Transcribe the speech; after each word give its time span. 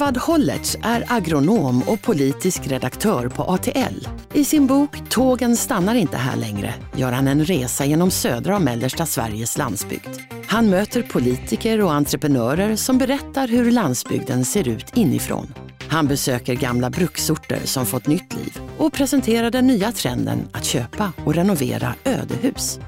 Edvard 0.00 0.16
Hollertz 0.16 0.76
är 0.82 1.04
agronom 1.08 1.82
och 1.82 2.02
politisk 2.02 2.66
redaktör 2.66 3.28
på 3.28 3.42
ATL. 3.42 4.08
I 4.34 4.44
sin 4.44 4.66
bok 4.66 5.10
Tågen 5.10 5.56
stannar 5.56 5.94
inte 5.94 6.16
här 6.16 6.36
längre 6.36 6.74
gör 6.96 7.12
han 7.12 7.28
en 7.28 7.44
resa 7.44 7.84
genom 7.84 8.10
södra 8.10 8.56
och 8.56 8.62
mellersta 8.62 9.06
Sveriges 9.06 9.58
landsbygd. 9.58 10.08
Han 10.46 10.70
möter 10.70 11.02
politiker 11.02 11.80
och 11.80 11.92
entreprenörer 11.92 12.76
som 12.76 12.98
berättar 12.98 13.48
hur 13.48 13.70
landsbygden 13.70 14.44
ser 14.44 14.68
ut 14.68 14.96
inifrån. 14.96 15.54
Han 15.88 16.06
besöker 16.06 16.54
gamla 16.54 16.90
bruksorter 16.90 17.60
som 17.64 17.86
fått 17.86 18.06
nytt 18.06 18.34
liv 18.34 18.60
och 18.78 18.92
presenterar 18.92 19.50
den 19.50 19.66
nya 19.66 19.92
trenden 19.92 20.48
att 20.52 20.64
köpa 20.64 21.12
och 21.24 21.34
renovera 21.34 21.94
ödehus. 22.04 22.80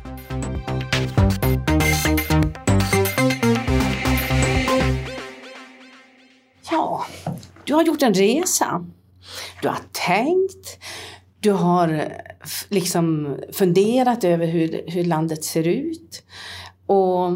Ja, 6.73 7.05
du 7.65 7.75
har 7.75 7.83
gjort 7.83 8.03
en 8.03 8.15
resa. 8.15 8.87
Du 9.63 9.69
har 9.69 9.81
tänkt. 9.93 10.79
Du 11.41 11.53
har 11.53 11.89
eh, 11.89 12.03
liksom 12.69 13.37
funderat 13.53 14.25
över 14.25 14.47
hur, 14.47 14.85
hur 14.87 15.05
landet 15.05 15.45
ser 15.45 15.69
ut. 15.69 16.23
Och 16.87 17.31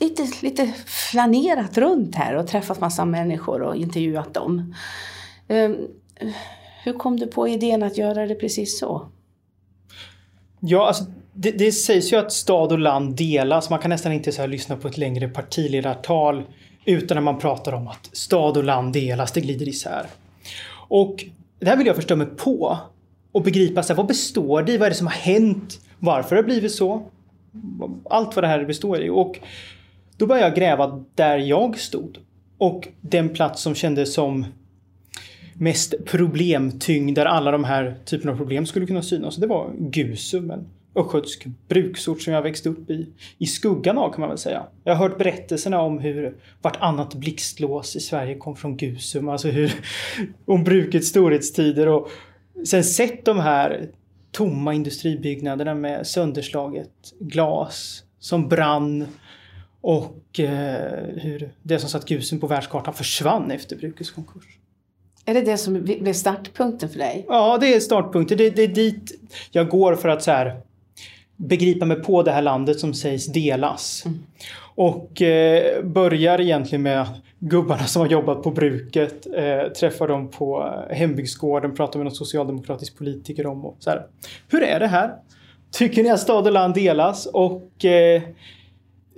lite, 0.00 0.28
lite 0.42 0.72
flanerat 0.86 1.78
runt 1.78 2.14
här 2.14 2.34
och 2.34 2.46
träffat 2.46 2.80
massa 2.80 3.04
människor 3.04 3.62
och 3.62 3.76
intervjuat 3.76 4.34
dem. 4.34 4.74
Ehm, 5.48 5.76
hur 6.82 6.92
kom 6.92 7.16
du 7.16 7.26
på 7.26 7.48
idén 7.48 7.82
att 7.82 7.98
göra 7.98 8.26
det 8.26 8.34
precis 8.34 8.78
så? 8.78 9.08
Ja, 10.60 10.86
alltså, 10.86 11.04
det, 11.32 11.50
det 11.50 11.72
sägs 11.72 12.12
ju 12.12 12.16
att 12.16 12.32
stad 12.32 12.72
och 12.72 12.78
land 12.78 13.16
delas. 13.16 13.70
Man 13.70 13.78
kan 13.78 13.90
nästan 13.90 14.12
inte 14.12 14.32
så 14.32 14.40
här 14.40 14.48
lyssna 14.48 14.76
på 14.76 14.88
ett 14.88 14.98
längre 14.98 15.28
partiledartal 15.28 16.44
utan 16.84 17.14
när 17.14 17.22
man 17.22 17.38
pratar 17.38 17.72
om 17.72 17.88
att 17.88 18.10
stad 18.12 18.56
och 18.56 18.64
land 18.64 18.92
delas, 18.92 19.32
det 19.32 19.40
glider 19.40 19.68
isär. 19.68 20.06
Och 20.88 21.24
det 21.58 21.66
här 21.66 21.76
vill 21.76 21.86
jag 21.86 21.96
förstå 21.96 22.16
mig 22.16 22.26
på 22.36 22.78
och 23.32 23.42
begripa 23.42 23.82
så 23.82 23.92
här, 23.92 23.96
vad 23.96 24.06
består 24.06 24.62
det 24.62 24.72
i? 24.72 24.76
Vad 24.76 24.86
är 24.86 24.90
det 24.90 24.96
som 24.96 25.06
har 25.06 25.14
hänt? 25.14 25.80
Varför 25.98 26.36
har 26.36 26.42
det 26.42 26.46
blivit 26.46 26.72
så? 26.72 27.02
Allt 28.10 28.36
vad 28.36 28.44
det 28.44 28.48
här 28.48 28.64
består 28.64 29.02
i. 29.02 29.10
Och 29.10 29.38
då 30.16 30.26
började 30.26 30.48
jag 30.48 30.56
gräva 30.56 31.04
där 31.14 31.38
jag 31.38 31.78
stod. 31.78 32.18
Och 32.58 32.88
den 33.00 33.28
plats 33.28 33.62
som 33.62 33.74
kändes 33.74 34.14
som 34.14 34.46
mest 35.54 35.94
problemtyngd 36.04 37.14
där 37.14 37.26
alla 37.26 37.50
de 37.50 37.64
här 37.64 37.96
typerna 38.04 38.32
av 38.32 38.36
problem 38.36 38.66
skulle 38.66 38.86
kunna 38.86 39.02
synas. 39.02 39.36
Det 39.36 39.46
var 39.46 39.72
Gusum, 39.78 40.50
en 40.50 40.66
östgötsk 40.94 41.46
bruksort 41.68 42.22
som 42.22 42.32
jag 42.32 42.42
växte 42.42 42.68
upp 42.68 42.90
i. 42.90 43.08
I 43.38 43.46
skuggan 43.46 43.98
av 43.98 44.12
kan 44.12 44.20
man 44.20 44.28
väl 44.28 44.38
säga. 44.38 44.66
Jag 44.84 44.94
har 44.94 45.08
hört 45.08 45.18
berättelserna 45.18 45.80
om 45.80 45.98
hur 45.98 46.36
vartannat 46.62 47.14
blixtlås 47.14 47.96
i 47.96 48.00
Sverige 48.00 48.34
kom 48.34 48.56
från 48.56 48.76
Gusum. 48.76 49.28
Alltså 49.28 49.48
hur, 49.48 49.74
om 50.44 50.64
brukets 50.64 51.08
storhetstider 51.08 51.88
och 51.88 52.08
sen 52.66 52.84
sett 52.84 53.24
de 53.24 53.38
här 53.38 53.88
tomma 54.32 54.74
industribyggnaderna 54.74 55.74
med 55.74 56.06
sönderslaget 56.06 56.90
glas 57.20 58.04
som 58.18 58.48
brann 58.48 59.06
och 59.80 60.40
eh, 60.40 61.04
hur 61.16 61.50
det 61.62 61.78
som 61.78 61.88
satt 61.88 62.08
Gusum 62.08 62.40
på 62.40 62.46
världskartan 62.46 62.94
försvann 62.94 63.50
efter 63.50 63.76
brukets 63.76 64.10
konkurs. 64.10 64.58
Är 65.24 65.34
det 65.34 65.40
det 65.40 65.58
som 65.58 65.82
blev 65.82 66.12
startpunkten 66.12 66.88
för 66.88 66.98
dig? 66.98 67.24
Ja, 67.28 67.58
det 67.60 67.74
är 67.74 67.80
startpunkten. 67.80 68.38
Det, 68.38 68.50
det 68.50 68.62
är 68.62 68.68
dit 68.68 69.12
jag 69.50 69.68
går 69.68 69.94
för 69.94 70.08
att 70.08 70.22
så 70.22 70.30
här, 70.30 70.60
begripa 71.36 71.86
mig 71.86 72.02
på 72.02 72.22
det 72.22 72.30
här 72.30 72.42
landet 72.42 72.80
som 72.80 72.94
sägs 72.94 73.26
delas. 73.26 74.02
Mm. 74.06 74.18
Och 74.76 75.22
eh, 75.22 75.84
börjar 75.84 76.40
egentligen 76.40 76.82
med 76.82 77.06
gubbarna 77.38 77.84
som 77.84 78.02
har 78.02 78.08
jobbat 78.08 78.42
på 78.42 78.50
bruket. 78.50 79.26
Eh, 79.36 79.72
träffar 79.72 80.08
dem 80.08 80.30
på 80.30 80.74
eh, 80.90 80.96
hembygdsgården, 80.96 81.74
pratar 81.74 81.98
med 81.98 82.04
någon 82.04 82.14
socialdemokratisk 82.14 82.98
politiker 82.98 83.46
om 83.46 83.64
och 83.64 83.76
så 83.78 83.90
här. 83.90 84.06
Hur 84.48 84.62
är 84.62 84.80
det 84.80 84.86
här? 84.86 85.14
Tycker 85.72 86.02
ni 86.02 86.10
att 86.10 86.20
stad 86.20 86.46
och 86.46 86.52
land 86.52 86.74
delas? 86.74 87.26
Och 87.26 87.84
eh, 87.84 88.22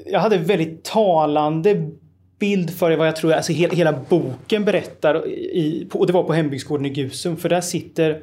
jag 0.07 0.21
hade 0.21 0.39
väldigt 0.39 0.85
talande 0.85 1.91
bild 2.39 2.71
för 2.71 2.97
vad 2.97 3.07
jag 3.07 3.17
tror 3.17 3.33
alltså 3.33 3.53
hela, 3.53 3.75
hela 3.75 3.93
boken 4.09 4.65
berättar. 4.65 5.29
I, 5.29 5.89
och 5.93 6.07
det 6.07 6.13
var 6.13 6.23
på 6.23 6.33
hembygdsgården 6.33 6.87
i 6.87 6.91
Gusum. 6.91 7.37
För 7.37 7.49
där 7.49 7.61
sitter 7.61 8.23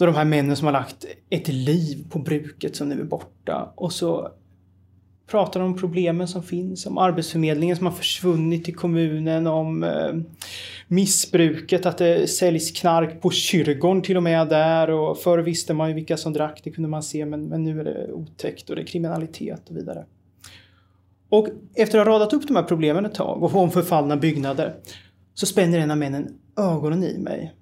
då 0.00 0.06
de 0.06 0.14
här 0.14 0.24
männen 0.24 0.56
som 0.56 0.66
har 0.66 0.72
lagt 0.72 1.06
ett 1.30 1.48
liv 1.48 2.04
på 2.10 2.18
bruket 2.18 2.76
som 2.76 2.88
nu 2.88 3.00
är 3.00 3.04
borta. 3.04 3.72
Och 3.74 3.92
så 3.92 4.28
pratar 5.26 5.60
de 5.60 5.66
om 5.72 5.78
problemen 5.78 6.28
som 6.28 6.42
finns, 6.42 6.86
om 6.86 6.98
arbetsförmedlingen 6.98 7.76
som 7.76 7.86
har 7.86 7.92
försvunnit 7.92 8.68
i 8.68 8.72
kommunen, 8.72 9.46
om 9.46 9.84
eh, 9.84 10.14
missbruket, 10.88 11.86
att 11.86 11.98
det 11.98 12.30
säljs 12.30 12.70
knark 12.70 13.20
på 13.20 13.30
kyrkogården 13.30 14.02
till 14.02 14.16
och 14.16 14.22
med 14.22 14.48
där 14.48 14.90
och 14.90 15.18
förr 15.18 15.38
visste 15.38 15.74
man 15.74 15.88
ju 15.88 15.94
vilka 15.94 16.16
som 16.16 16.32
drack, 16.32 16.60
det 16.64 16.70
kunde 16.70 16.90
man 16.90 17.02
se, 17.02 17.26
men, 17.26 17.48
men 17.48 17.64
nu 17.64 17.80
är 17.80 17.84
det 17.84 18.12
otäckt 18.12 18.70
och 18.70 18.76
det 18.76 18.82
är 18.82 18.86
kriminalitet 18.86 19.68
och 19.68 19.76
vidare. 19.76 20.04
Och 21.28 21.48
efter 21.74 21.98
att 21.98 22.06
ha 22.06 22.14
radat 22.14 22.32
upp 22.32 22.46
de 22.46 22.56
här 22.56 22.62
problemen 22.62 23.06
ett 23.06 23.14
tag 23.14 23.42
och 23.42 23.54
om 23.54 23.70
förfallna 23.70 24.16
byggnader 24.16 24.74
så 25.34 25.46
spänner 25.46 25.78
en 25.78 25.90
av 25.90 25.98
männen 25.98 26.38
ögonen 26.56 27.04
i 27.04 27.18
mig. 27.18 27.52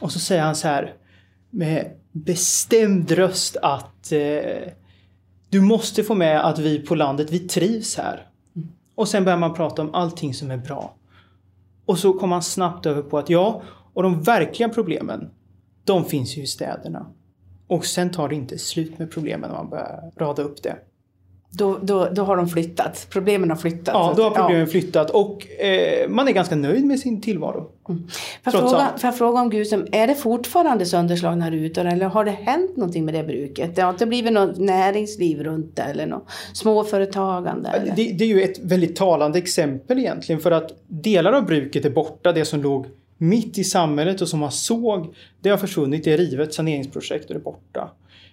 Och 0.00 0.12
så 0.12 0.18
säger 0.18 0.42
han 0.42 0.56
så 0.56 0.68
här 0.68 0.94
med 1.52 1.90
bestämd 2.12 3.10
röst 3.10 3.56
att 3.62 4.12
eh, 4.12 4.72
du 5.48 5.60
måste 5.60 6.04
få 6.04 6.14
med 6.14 6.46
att 6.46 6.58
vi 6.58 6.78
på 6.78 6.94
landet, 6.94 7.30
vi 7.30 7.38
trivs 7.38 7.96
här. 7.96 8.26
Och 8.94 9.08
sen 9.08 9.24
börjar 9.24 9.38
man 9.38 9.54
prata 9.54 9.82
om 9.82 9.94
allting 9.94 10.34
som 10.34 10.50
är 10.50 10.56
bra. 10.56 10.94
Och 11.86 11.98
så 11.98 12.12
kommer 12.12 12.26
man 12.26 12.42
snabbt 12.42 12.86
över 12.86 13.02
på 13.02 13.18
att 13.18 13.30
ja, 13.30 13.62
och 13.92 14.02
de 14.02 14.22
verkliga 14.22 14.68
problemen, 14.68 15.30
de 15.84 16.04
finns 16.04 16.36
ju 16.36 16.42
i 16.42 16.46
städerna. 16.46 17.06
Och 17.66 17.86
sen 17.86 18.10
tar 18.10 18.28
det 18.28 18.34
inte 18.34 18.58
slut 18.58 18.98
med 18.98 19.10
problemen 19.10 19.50
när 19.50 19.56
man 19.56 19.70
börjar 19.70 20.12
rada 20.16 20.42
upp 20.42 20.62
det. 20.62 20.76
Då, 21.54 21.78
då, 21.82 22.08
då 22.12 22.22
har 22.22 22.36
de 22.36 22.48
flyttat. 22.48 23.06
Problemen 23.10 23.50
har 23.50 23.56
flyttat. 23.56 23.94
Ja, 23.94 24.14
då 24.16 24.22
har 24.22 24.30
Ja. 24.30 24.36
problemen 24.36 24.66
flyttat 24.66 25.10
och 25.10 25.60
eh, 25.60 26.08
man 26.08 26.28
är 26.28 26.32
ganska 26.32 26.56
nöjd 26.56 26.84
med 26.84 27.00
sin 27.00 27.20
tillvaro. 27.20 27.70
Får 27.86 27.96
jag, 28.44 28.52
fråga, 28.52 28.88
får 28.98 29.08
jag 29.08 29.18
fråga 29.18 29.40
om 29.40 29.50
Gusum, 29.50 29.86
är 29.92 30.06
det 30.06 30.14
fortfarande 30.14 30.86
sönderslagna 30.86 31.50
rutor 31.50 31.84
eller 31.84 32.06
har 32.06 32.24
det 32.24 32.30
hänt 32.30 32.76
någonting 32.76 33.04
med 33.04 33.14
det 33.14 33.22
bruket? 33.22 33.76
Det 33.76 33.82
har 33.82 33.90
inte 33.90 34.06
blivit 34.06 34.32
något 34.32 34.58
näringsliv 34.58 35.42
runt 35.42 35.76
det 35.76 35.82
eller 35.82 36.06
något 36.06 36.26
småföretagande? 36.52 37.68
Eller? 37.68 37.96
Det, 37.96 38.12
det 38.12 38.24
är 38.24 38.28
ju 38.28 38.42
ett 38.42 38.58
väldigt 38.58 38.96
talande 38.96 39.38
exempel 39.38 39.98
egentligen 39.98 40.40
för 40.40 40.50
att 40.50 40.70
delar 40.86 41.32
av 41.32 41.46
bruket 41.46 41.84
är 41.84 41.90
borta. 41.90 42.32
Det 42.32 42.44
som 42.44 42.62
låg 42.62 42.86
mitt 43.18 43.58
i 43.58 43.64
samhället 43.64 44.20
och 44.20 44.28
som 44.28 44.40
man 44.40 44.52
såg, 44.52 45.14
det 45.40 45.48
har 45.50 45.56
försvunnit. 45.56 46.04
Det 46.04 46.12
är 46.12 46.18
rivet, 46.18 46.54
saneringsprojekt 46.54 47.24
och 47.24 47.34
det 47.34 47.40
är 47.40 47.44
borta. 47.44 47.90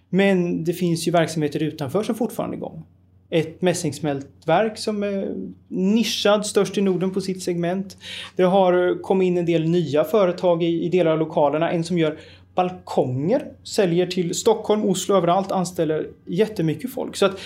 Men 0.10 0.64
det 0.64 0.74
finns 0.74 1.08
ju 1.08 1.12
verksamheter 1.12 1.64
utanför 1.64 2.04
som 2.04 2.16
fortfarande 2.16 2.56
är 2.56 2.58
igång. 2.58 2.84
Ett 3.30 3.62
mässingsmältverk 3.62 4.78
som 4.78 5.04
är 5.04 5.36
nischad, 5.68 6.46
störst 6.46 6.78
i 6.78 6.82
Norden 6.82 7.12
på 7.12 7.22
sitt 7.22 7.44
segment. 7.44 7.98
Det 8.36 8.44
har 8.44 9.02
kommit 9.02 9.26
in 9.26 9.38
en 9.38 9.46
del 9.46 9.70
nya 9.70 10.04
företag 10.04 10.64
i, 10.64 10.86
i 10.86 10.90
delar 10.90 11.12
av 11.12 11.20
lokalerna. 11.20 11.72
En 11.72 11.84
som 11.84 11.98
gör 11.98 12.20
balkonger, 12.56 13.46
säljer 13.64 14.08
till 14.08 14.36
Stockholm, 14.36 14.86
Oslo, 14.86 15.16
överallt, 15.16 15.52
anställer 15.52 16.08
jättemycket 16.26 16.94
folk. 16.94 17.16
Så 17.16 17.26
att 17.26 17.40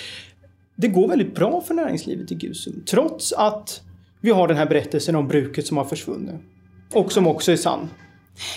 det 0.75 0.87
går 0.87 1.07
väldigt 1.07 1.35
bra 1.35 1.61
för 1.61 1.73
näringslivet 1.73 2.31
i 2.31 2.35
Gusum. 2.35 2.83
Trots 2.89 3.33
att 3.33 3.81
vi 4.21 4.31
har 4.31 4.47
den 4.47 4.57
här 4.57 4.65
berättelsen 4.65 5.15
om 5.15 5.27
bruket 5.27 5.67
som 5.67 5.77
har 5.77 5.85
försvunnit. 5.85 6.35
Och 6.93 7.11
som 7.11 7.27
också 7.27 7.51
är 7.51 7.55
sann. 7.55 7.89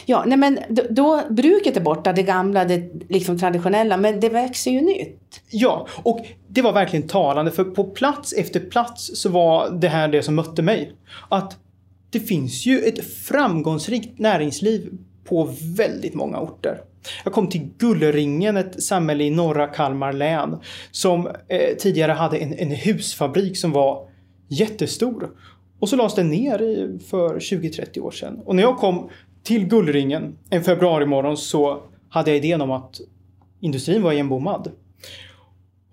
Ja, 0.06 0.25
nej 0.26 0.38
men 0.38 0.58
då, 0.69 0.82
då, 0.90 1.23
bruket 1.31 1.76
är 1.76 1.81
borta, 1.81 2.12
det 2.12 2.23
gamla, 2.23 2.64
det 2.64 2.90
liksom 3.08 3.38
traditionella, 3.38 3.96
men 3.96 4.20
det 4.20 4.28
växer 4.28 4.70
ju 4.70 4.81
nytt. 4.81 5.43
Ja, 5.50 5.87
och 6.02 6.26
det 6.49 6.62
var 6.62 6.73
verkligen 6.73 7.08
talande 7.08 7.50
för 7.52 7.64
på 7.64 7.84
plats 7.84 8.32
efter 8.32 8.61
plats 8.61 9.11
så 9.14 9.28
var 9.28 9.70
det 9.70 9.88
här 9.88 10.08
det 10.08 10.23
som 10.23 10.34
mötte 10.34 10.62
mig. 10.62 10.93
Att 11.28 11.58
det 12.11 12.20
finns 12.20 12.67
ju 12.67 12.81
ett 12.81 13.05
framgångsrikt 13.05 14.19
näringsliv 14.19 14.90
på 15.25 15.55
väldigt 15.76 16.14
många 16.14 16.40
orter. 16.40 16.81
Jag 17.25 17.32
kom 17.32 17.49
till 17.49 17.70
Gullringen, 17.78 18.56
ett 18.56 18.82
samhälle 18.82 19.25
i 19.25 19.31
norra 19.31 19.67
Kalmar 19.67 20.12
län 20.12 20.58
som 20.90 21.26
eh, 21.26 21.76
tidigare 21.78 22.12
hade 22.12 22.37
en, 22.37 22.52
en 22.52 22.70
husfabrik 22.70 23.58
som 23.58 23.73
var 23.73 24.08
jättestor. 24.49 25.31
Och 25.81 25.88
så 25.88 25.96
lades 25.96 26.14
den 26.14 26.28
ner 26.28 26.58
för 27.11 27.38
20-30 27.38 28.00
år 28.00 28.11
sedan. 28.11 28.40
Och 28.44 28.56
när 28.56 28.62
jag 28.62 28.76
kom 28.76 29.11
till 29.46 29.66
Gullringen 29.66 30.38
en 30.50 30.64
februarimorgon 30.64 31.37
så 31.37 31.82
hade 32.08 32.31
jag 32.31 32.37
idén 32.37 32.60
om 32.60 32.70
att 32.70 33.00
industrin 33.60 34.02
var 34.02 34.12
igenbommad. 34.12 34.70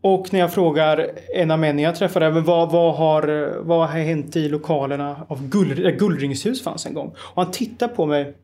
Och 0.02 0.34
när 0.34 0.40
jag 0.40 0.54
frågar 0.54 1.12
en 1.36 1.52
av 1.52 1.60
männen 1.60 1.84
jag 1.84 1.96
träffade, 1.96 2.30
vad, 2.30 2.72
vad, 2.72 2.96
har, 2.96 3.54
vad 3.60 3.80
har 3.80 3.88
hänt 3.88 4.36
i 4.36 4.50
lokalerna 4.50 5.26
av 5.28 5.50
Gull, 5.50 5.76
där 5.76 5.92
Gullringshus 5.92 6.64
fanns 6.64 6.86
en 6.86 6.94
gång? 6.94 7.08
Och 7.18 7.44
han 7.44 7.52
tittar 7.52 7.88
på 7.88 8.06
mig 8.06 8.36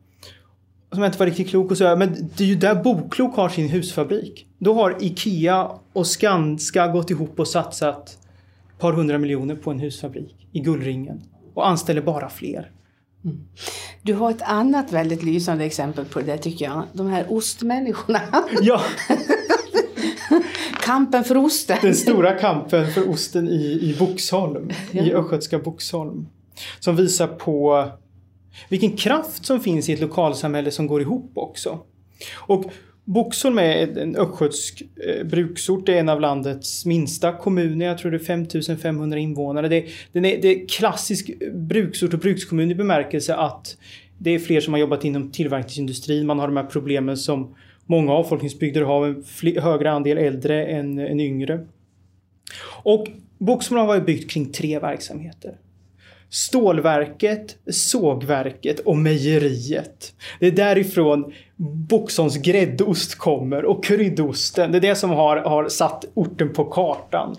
som 0.92 1.02
jag 1.02 1.08
inte 1.08 1.18
var 1.18 1.26
riktigt 1.26 1.50
klok 1.50 1.70
och 1.70 1.78
säger 1.78 1.96
men 1.96 2.30
det 2.36 2.44
är 2.44 2.48
ju 2.48 2.54
där 2.54 2.74
Boklok 2.74 3.36
har 3.36 3.48
sin 3.48 3.68
husfabrik. 3.68 4.46
Då 4.58 4.74
har 4.74 4.96
Ikea 5.00 5.70
och 5.92 6.06
Skanska 6.06 6.88
gått 6.88 7.10
ihop 7.10 7.40
och 7.40 7.48
satsat 7.48 8.08
ett 8.08 8.78
par 8.78 8.92
hundra 8.92 9.18
miljoner 9.18 9.54
på 9.54 9.70
en 9.70 9.78
husfabrik 9.78 10.48
i 10.52 10.60
Gullringen 10.60 11.22
och 11.54 11.68
anställer 11.68 12.02
bara 12.02 12.28
fler. 12.28 12.70
Mm. 13.24 13.40
Du 14.02 14.14
har 14.14 14.30
ett 14.30 14.42
annat 14.42 14.92
väldigt 14.92 15.22
lysande 15.22 15.64
exempel 15.64 16.04
på 16.04 16.20
det 16.20 16.38
tycker 16.38 16.64
jag. 16.64 16.82
De 16.92 17.06
här 17.06 17.26
ostmänniskorna. 17.28 18.20
Ja. 18.60 18.82
kampen 20.80 21.24
för 21.24 21.36
osten. 21.36 21.78
Den 21.82 21.94
stora 21.94 22.38
kampen 22.38 22.92
för 22.92 23.10
osten 23.10 23.48
i, 23.48 23.78
i 23.82 23.96
Boxholm. 23.98 24.70
Ja. 24.90 25.02
I 25.02 25.12
östgötska 25.12 25.58
Boxholm. 25.58 26.26
Som 26.80 26.96
visar 26.96 27.26
på 27.26 27.88
vilken 28.68 28.96
kraft 28.96 29.46
som 29.46 29.60
finns 29.60 29.88
i 29.88 29.92
ett 29.92 30.00
lokalsamhälle 30.00 30.70
som 30.70 30.86
går 30.86 31.02
ihop 31.02 31.32
också. 31.34 31.78
Och 32.36 32.64
Boxholm 33.10 33.58
är 33.58 33.98
en 33.98 34.16
östgötsk 34.16 34.82
eh, 35.06 35.26
bruksort. 35.26 35.86
Det 35.86 35.94
är 35.94 36.00
en 36.00 36.08
av 36.08 36.20
landets 36.20 36.86
minsta 36.86 37.32
kommuner. 37.32 37.86
Jag 37.86 37.98
tror 37.98 38.10
det 38.10 38.16
är 38.16 38.24
5500 38.24 39.18
invånare. 39.18 39.68
Det, 39.68 39.86
den 40.12 40.24
är, 40.24 40.42
det 40.42 40.48
är 40.48 40.68
klassisk 40.68 41.30
bruksort 41.52 42.14
och 42.14 42.20
brukskommun 42.20 42.70
i 42.70 42.74
bemärkelse 42.74 43.34
att 43.34 43.76
det 44.18 44.30
är 44.30 44.38
fler 44.38 44.60
som 44.60 44.72
har 44.74 44.80
jobbat 44.80 45.04
inom 45.04 45.30
tillverkningsindustrin. 45.30 46.26
Man 46.26 46.38
har 46.38 46.46
de 46.46 46.56
här 46.56 46.64
problemen 46.64 47.16
som 47.16 47.54
många 47.86 48.12
avfolkningsbygder 48.12 48.82
har 48.82 49.06
en 49.06 49.24
högre 49.62 49.90
andel 49.90 50.18
äldre 50.18 50.66
än, 50.66 50.98
än 50.98 51.20
yngre. 51.20 51.66
Och 52.82 53.08
Boxholm 53.38 53.80
har 53.80 53.86
varit 53.86 54.06
byggt 54.06 54.30
kring 54.30 54.52
tre 54.52 54.78
verksamheter. 54.78 55.54
Stålverket, 56.30 57.56
sågverket 57.70 58.80
och 58.80 58.96
mejeriet. 58.96 60.14
Det 60.40 60.46
är 60.46 60.50
därifrån 60.50 61.32
Boxholms 61.88 62.36
gräddost 62.36 63.14
kommer 63.14 63.64
och 63.64 63.84
kryddosten. 63.84 64.72
Det 64.72 64.78
är 64.78 64.80
det 64.80 64.94
som 64.94 65.10
har, 65.10 65.36
har 65.36 65.68
satt 65.68 66.04
orten 66.14 66.52
på 66.52 66.64
kartan. 66.64 67.36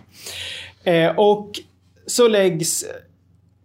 Eh, 0.83 1.19
och 1.19 1.59
så 2.05 2.27
läggs 2.27 2.85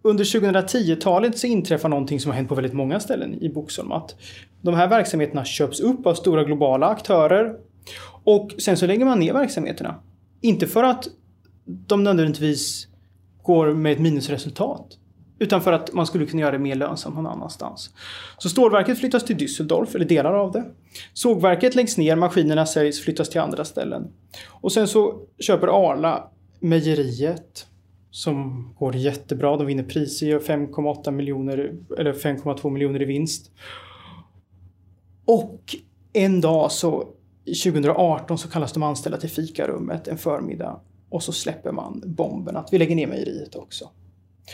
under 0.01 0.23
2010-talet 0.23 1.37
så 1.37 1.47
inträffar 1.47 1.89
någonting 1.89 2.19
som 2.19 2.31
har 2.31 2.35
hänt 2.35 2.49
på 2.49 2.55
väldigt 2.55 2.73
många 2.73 2.99
ställen 2.99 3.43
i 3.43 3.49
Boxholm. 3.49 3.91
Att 3.91 4.15
de 4.61 4.73
här 4.73 4.87
verksamheterna 4.87 5.45
köps 5.45 5.79
upp 5.79 6.07
av 6.07 6.13
stora 6.13 6.43
globala 6.43 6.87
aktörer 6.87 7.55
och 8.23 8.51
sen 8.57 8.77
så 8.77 8.87
lägger 8.87 9.05
man 9.05 9.19
ner 9.19 9.33
verksamheterna. 9.33 9.95
Inte 10.41 10.67
för 10.67 10.83
att 10.83 11.07
de 11.65 12.03
nödvändigtvis 12.03 12.87
går 13.43 13.73
med 13.73 13.91
ett 13.91 13.99
minusresultat. 13.99 14.97
Utan 15.39 15.61
för 15.61 15.73
att 15.73 15.93
man 15.93 16.05
skulle 16.07 16.25
kunna 16.25 16.41
göra 16.41 16.51
det 16.51 16.59
mer 16.59 16.75
lönsamt 16.75 17.15
någon 17.15 17.27
annanstans. 17.27 17.89
Så 18.37 18.49
stålverket 18.49 18.99
flyttas 18.99 19.25
till 19.25 19.37
Düsseldorf, 19.37 19.95
eller 19.95 20.05
delar 20.05 20.33
av 20.33 20.51
det. 20.51 20.65
Sågverket 21.13 21.75
läggs 21.75 21.97
ner, 21.97 22.15
maskinerna 22.15 22.65
säljs, 22.65 23.01
flyttas 23.01 23.29
till 23.29 23.41
andra 23.41 23.65
ställen. 23.65 24.07
Och 24.47 24.71
sen 24.71 24.87
så 24.87 25.21
köper 25.39 25.67
Arla 25.67 26.29
mejeriet 26.59 27.67
som 28.11 28.69
går 28.79 28.95
jättebra. 28.95 29.57
De 29.57 29.67
vinner 29.67 29.83
priser, 29.83 30.27
gör 30.27 30.39
5,8 30.39 31.11
miljoner 31.11 31.73
eller 31.97 32.13
5,2 32.13 32.69
miljoner 32.69 33.01
i 33.01 33.05
vinst. 33.05 33.51
Och 35.25 35.75
en 36.13 36.41
dag 36.41 36.71
så 36.71 37.07
2018 37.63 38.37
så 38.37 38.49
kallas 38.49 38.73
de 38.73 38.83
anställda 38.83 39.17
till 39.17 39.29
fikarummet 39.29 40.07
en 40.07 40.17
förmiddag 40.17 40.79
och 41.09 41.23
så 41.23 41.31
släpper 41.31 41.71
man 41.71 42.03
bomben 42.05 42.55
att 42.55 42.73
vi 42.73 42.77
lägger 42.77 42.95
ner 42.95 43.07
mejeriet 43.07 43.55
också. 43.55 43.89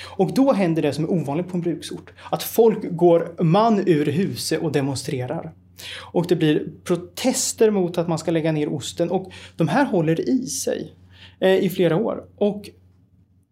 Och 0.06 0.34
då 0.34 0.54
händer 0.54 0.82
det 0.82 0.94
som 0.94 1.04
är 1.04 1.12
ovanligt 1.12 1.48
på 1.48 1.58
en 1.58 1.62
bruksort. 1.62 2.14
Att 2.32 2.44
folk 2.44 2.80
går 2.92 3.44
man 3.44 3.84
ur 3.88 4.06
huset 4.06 4.62
och 4.62 4.72
demonstrerar. 4.72 5.54
Och 6.02 6.28
det 6.28 6.36
blir 6.36 6.68
protester 6.84 7.72
mot 7.72 7.98
att 7.98 8.08
man 8.08 8.18
ska 8.18 8.32
lägga 8.32 8.52
ner 8.52 8.74
osten 8.74 9.12
och 9.12 9.32
de 9.56 9.68
här 9.68 9.86
håller 9.86 10.30
i 10.30 10.46
sig 10.46 10.94
eh, 11.40 11.56
i 11.56 11.70
flera 11.70 11.96
år. 11.96 12.24
Och 12.38 12.70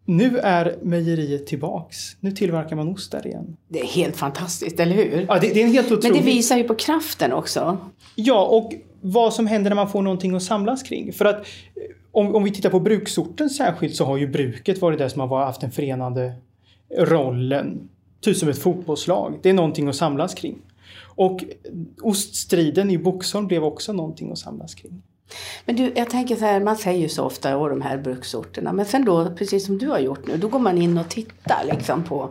nu 0.04 0.38
är 0.38 0.78
mejeriet 0.82 1.46
tillbaks. 1.46 1.96
Nu 2.20 2.32
tillverkar 2.32 2.76
man 2.76 2.88
ost 2.88 3.12
där 3.12 3.26
igen. 3.26 3.56
Det 3.68 3.80
är 3.80 3.86
helt 3.86 4.16
fantastiskt, 4.16 4.80
eller 4.80 4.94
hur? 4.94 5.26
Ja, 5.28 5.38
det, 5.38 5.54
det 5.54 5.62
är 5.62 5.64
en 5.64 5.72
helt 5.72 5.86
otroligt... 5.86 6.04
Men 6.04 6.24
det 6.24 6.32
visar 6.32 6.56
ju 6.56 6.64
på 6.64 6.74
kraften 6.74 7.32
också. 7.32 7.78
Ja, 8.14 8.46
och 8.46 8.72
vad 9.02 9.34
som 9.34 9.46
händer 9.46 9.70
när 9.70 9.76
man 9.76 9.88
får 9.88 10.02
någonting 10.02 10.34
att 10.34 10.42
samlas 10.42 10.82
kring. 10.82 11.12
För 11.12 11.24
att 11.24 11.36
eh, 11.36 11.42
om, 12.12 12.34
om 12.34 12.44
vi 12.44 12.50
tittar 12.50 12.70
på 12.70 12.80
bruksorten 12.80 13.50
särskilt 13.50 13.96
så 13.96 14.04
har 14.04 14.16
ju 14.16 14.26
bruket 14.26 14.80
varit 14.80 14.98
det 14.98 15.10
som 15.10 15.20
har 15.20 15.44
haft 15.44 15.60
den 15.60 15.70
förenande 15.70 16.32
rollen. 16.98 17.88
Typ 18.20 18.36
som 18.36 18.48
ett 18.48 18.58
fotbollslag. 18.58 19.38
Det 19.42 19.50
är 19.50 19.54
någonting 19.54 19.88
att 19.88 19.96
samlas 19.96 20.34
kring. 20.34 20.58
Och 21.14 21.44
oststriden 22.02 22.90
i 22.90 22.98
Boxholm 22.98 23.46
blev 23.46 23.64
också 23.64 23.92
någonting 23.92 24.32
att 24.32 24.38
samlas 24.38 24.74
kring. 24.74 25.02
Men 25.64 25.76
du, 25.76 25.92
jag 25.96 26.10
tänker 26.10 26.36
så 26.36 26.44
här, 26.44 26.60
man 26.60 26.76
säger 26.76 27.00
ju 27.00 27.08
så 27.08 27.24
ofta 27.24 27.56
om 27.56 27.68
de 27.68 27.80
här 27.80 27.98
bruksorterna, 27.98 28.72
men 28.72 28.86
sen 28.86 29.04
då, 29.04 29.30
precis 29.36 29.66
som 29.66 29.78
du 29.78 29.88
har 29.88 29.98
gjort 29.98 30.26
nu, 30.26 30.36
då 30.36 30.48
går 30.48 30.58
man 30.58 30.82
in 30.82 30.98
och 30.98 31.08
tittar 31.08 31.64
liksom 31.64 32.04
på, 32.04 32.30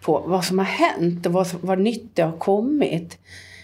på 0.00 0.24
vad 0.26 0.44
som 0.44 0.58
har 0.58 0.66
hänt 0.66 1.26
och 1.26 1.32
vad, 1.32 1.46
vad 1.60 1.78
nytt 1.78 2.10
det 2.14 2.22
har 2.22 2.38
kommit. 2.38 3.18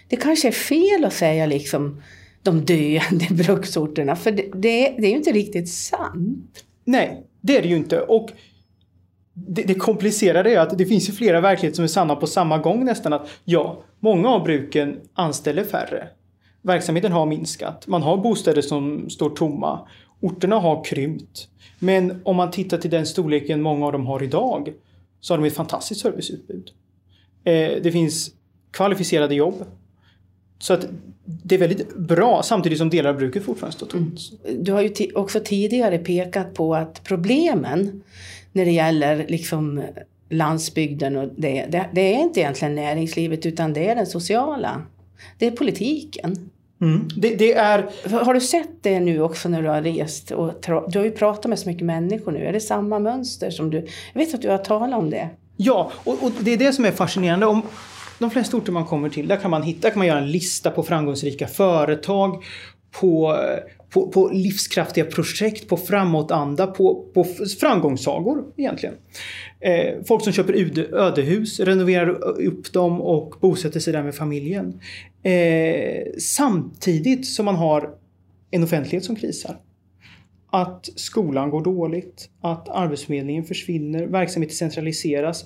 Det 0.09 0.17
kanske 0.17 0.49
är 0.49 0.53
fel 0.53 1.05
att 1.05 1.13
säga 1.13 1.47
liksom 1.47 2.03
de 2.43 2.65
döende 2.65 3.27
bruksorterna, 3.31 4.17
för 4.17 4.31
det, 4.31 4.43
det, 4.43 4.95
det 4.99 5.07
är 5.07 5.11
ju 5.11 5.17
inte 5.17 5.33
riktigt 5.33 5.69
sant. 5.69 6.65
Nej, 6.85 7.27
det 7.41 7.57
är 7.57 7.63
det 7.63 7.69
ju 7.69 7.77
inte. 7.77 8.01
Och 8.01 8.31
det, 9.35 9.63
det 9.63 9.75
komplicerade 9.75 10.55
är 10.55 10.59
att 10.59 10.79
det 10.79 10.87
finns 10.87 11.09
ju 11.09 11.13
flera 11.13 11.41
verkligheter 11.41 11.77
som 11.77 11.85
är 11.85 11.89
sanna 11.89 12.17
på 12.17 12.27
samma 12.27 12.59
gång 12.59 12.85
nästan. 12.85 13.13
Att 13.13 13.29
ja, 13.45 13.83
många 14.01 14.29
av 14.29 14.45
bruken 14.45 15.01
anställer 15.15 15.65
färre. 15.65 16.09
Verksamheten 16.63 17.13
har 17.13 17.27
minskat. 17.27 17.87
Man 17.87 18.03
har 18.03 18.17
bostäder 18.17 18.63
som 18.63 19.11
står 19.11 19.31
tomma. 19.31 19.89
Orterna 20.21 20.59
har 20.59 20.85
krympt. 20.85 21.49
Men 21.79 22.21
om 22.25 22.37
man 22.37 22.51
tittar 22.51 22.79
till 22.79 22.91
den 22.91 23.07
storleken 23.07 23.63
många 23.63 23.87
av 23.87 23.93
dem 23.93 24.07
har 24.07 24.23
idag 24.23 24.73
så 25.21 25.33
har 25.33 25.39
de 25.39 25.47
ett 25.47 25.55
fantastiskt 25.55 26.01
serviceutbud. 26.01 26.71
Eh, 27.45 27.83
det 27.83 27.93
finns 27.93 28.31
kvalificerade 28.71 29.35
jobb. 29.35 29.65
Så 30.63 30.73
att 30.73 30.87
det 31.25 31.55
är 31.55 31.59
väldigt 31.59 31.97
bra 31.97 32.43
samtidigt 32.43 32.79
som 32.79 32.91
delar 32.91 33.11
av 33.11 33.17
bruket 33.17 33.45
fortfarande 33.45 33.77
står 33.77 33.87
tomt. 33.87 34.21
Mm. 34.45 34.65
Du 34.65 34.73
har 34.73 34.83
ju 34.83 35.13
också 35.15 35.41
tidigare 35.45 35.99
pekat 35.99 36.55
på 36.55 36.75
att 36.75 37.05
problemen 37.05 38.03
när 38.53 38.65
det 38.65 38.71
gäller 38.71 39.27
liksom 39.29 39.83
landsbygden 40.31 41.17
och 41.17 41.29
det, 41.37 41.67
det, 41.69 41.87
det 41.93 42.15
är 42.15 42.19
inte 42.19 42.41
egentligen 42.41 42.75
näringslivet 42.75 43.47
utan 43.47 43.73
det 43.73 43.89
är 43.89 43.95
den 43.95 44.07
sociala. 44.07 44.83
Det 45.39 45.47
är 45.47 45.51
politiken. 45.51 46.51
Mm. 46.81 47.09
Det, 47.17 47.35
det, 47.35 47.53
är... 47.55 47.91
Har 48.25 48.35
du 48.35 48.41
sett 48.41 48.83
det 48.83 49.01
nu 49.01 49.21
också 49.21 49.49
när 49.49 49.63
du 49.63 49.69
har 49.69 49.83
rest? 49.83 50.31
Och 50.31 50.53
du 50.89 50.99
har 50.99 51.05
ju 51.05 51.11
pratat 51.11 51.47
med 51.47 51.59
så 51.59 51.69
mycket 51.69 51.85
människor 51.85 52.33
nu. 52.33 52.47
Är 52.47 52.53
det 52.53 52.61
samma 52.61 52.99
mönster 52.99 53.51
som 53.51 53.71
du... 53.71 53.87
Jag 54.13 54.27
vet 54.27 54.35
att 54.35 54.43
du 54.43 54.49
har 54.49 54.59
talat 54.59 54.99
om 54.99 55.11
det. 55.11 55.29
Ja, 55.57 55.93
och, 56.05 56.23
och 56.23 56.31
det 56.41 56.51
är 56.51 56.57
det 56.57 56.73
som 56.73 56.85
är 56.85 56.93
fascinerande. 56.93 57.47
Om 57.47 57.63
de 58.23 58.31
flesta 58.31 58.57
orter 58.57 58.73
man 58.73 58.85
kommer 58.85 59.09
till, 59.09 59.29
där 59.29 59.37
kan 59.37 59.51
man 59.51 59.63
hitta, 59.63 59.91
kan 59.91 59.99
man 59.99 60.07
göra 60.07 60.19
en 60.19 60.31
lista 60.31 60.71
på 60.71 60.83
framgångsrika 60.83 61.47
företag, 61.47 62.45
på, 63.01 63.37
på, 63.91 64.09
på 64.09 64.29
livskraftiga 64.29 65.05
projekt, 65.05 65.69
på 65.69 65.77
framåtanda, 65.77 66.67
på, 66.67 67.05
på 67.15 67.25
framgångssagor 67.61 68.45
egentligen. 68.57 68.95
Eh, 69.61 70.05
folk 70.05 70.25
som 70.25 70.33
köper 70.33 70.55
ödehus, 70.95 71.61
renoverar 71.61 72.09
upp 72.41 72.73
dem 72.73 73.01
och 73.01 73.35
bosätter 73.41 73.81
sig 73.81 73.93
där 73.93 74.03
med 74.03 74.15
familjen. 74.15 74.81
Eh, 75.23 76.03
samtidigt 76.19 77.27
som 77.27 77.45
man 77.45 77.57
har 77.57 77.91
en 78.51 78.63
offentlighet 78.63 79.05
som 79.05 79.17
krisar. 79.17 79.57
Att 80.51 80.89
skolan 80.97 81.51
går 81.51 81.65
dåligt, 81.65 82.29
att 82.41 82.69
arbetsförmedlingen 82.69 83.45
försvinner, 83.45 84.07
verksamheter 84.07 84.55
centraliseras. 84.55 85.45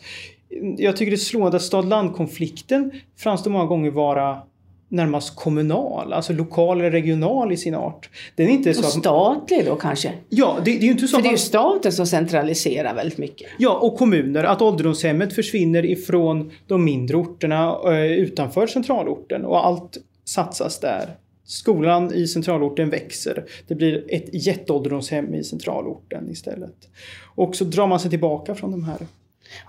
Jag 0.79 0.97
tycker 0.97 1.11
det 1.11 1.15
är 1.15 1.19
slående 1.19 1.57
att 1.57 1.63
stad-land-konflikten 1.63 2.93
framstår 3.17 3.51
många 3.51 3.65
gånger 3.65 3.91
vara 3.91 4.43
närmast 4.89 5.37
kommunal, 5.37 6.13
alltså 6.13 6.33
lokal 6.33 6.81
eller 6.81 6.91
regional 6.91 7.53
i 7.53 7.57
sin 7.57 7.75
art. 7.75 8.11
Den 8.35 8.49
är 8.49 8.53
inte 8.53 8.75
så 8.75 8.81
och 8.81 8.87
statlig 8.87 9.67
då 9.67 9.77
kanske? 9.77 10.13
Ja, 10.29 10.59
det, 10.65 10.71
det 10.71 10.79
är 10.79 10.83
ju 10.83 10.91
inte 10.91 11.09
så 11.09 11.17
För 11.17 11.23
det 11.23 11.29
är 11.29 11.33
ju 11.33 11.39
staten 11.39 11.93
som 11.93 12.07
centraliserar 12.07 12.95
väldigt 12.95 13.19
mycket. 13.19 13.49
Ja, 13.59 13.79
och 13.79 13.97
kommuner. 13.99 14.45
Att 14.45 14.63
ålderdomshemmet 14.63 15.33
försvinner 15.35 15.87
ifrån 15.87 16.51
de 16.67 16.85
mindre 16.85 17.17
orterna 17.17 17.77
eh, 17.85 18.13
utanför 18.13 18.67
centralorten 18.67 19.45
och 19.45 19.67
allt 19.67 19.99
satsas 20.25 20.81
där. 20.81 21.17
Skolan 21.45 22.15
i 22.15 22.27
centralorten 22.27 22.91
växer. 22.91 23.45
Det 23.69 23.75
blir 23.75 24.05
ett 24.09 24.47
jätteålderdomshem 24.47 25.35
i 25.35 25.45
centralorten 25.45 26.31
istället. 26.31 26.89
Och 27.35 27.57
så 27.57 27.65
drar 27.65 27.87
man 27.87 28.01
sig 28.01 28.11
tillbaka 28.11 28.55
från 28.55 28.71
de 28.71 28.85
här 28.85 28.99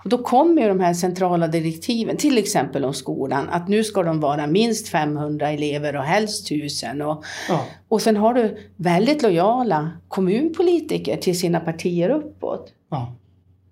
Och 0.04 0.08
då 0.08 0.18
kommer 0.18 0.62
ju 0.62 0.68
de 0.68 0.80
här 0.80 0.94
centrala 0.94 1.48
direktiven, 1.48 2.16
till 2.16 2.38
exempel 2.38 2.84
om 2.84 2.94
skolan, 2.94 3.48
att 3.48 3.68
nu 3.68 3.84
ska 3.84 4.02
de 4.02 4.20
vara 4.20 4.46
minst 4.46 4.88
500 4.88 5.50
elever 5.50 5.96
och 5.96 6.02
helst 6.02 6.46
1000. 6.46 7.02
Och, 7.02 7.24
Ja. 7.48 7.64
och 7.88 8.02
sen 8.02 8.16
har 8.16 8.34
du 8.34 8.56
väldigt 8.76 9.22
lojala 9.22 9.90
kommunpolitiker 10.08 11.16
till 11.16 11.38
sina 11.38 11.60
partier 11.60 12.10
uppåt. 12.10 12.72
Ja. 12.90 13.14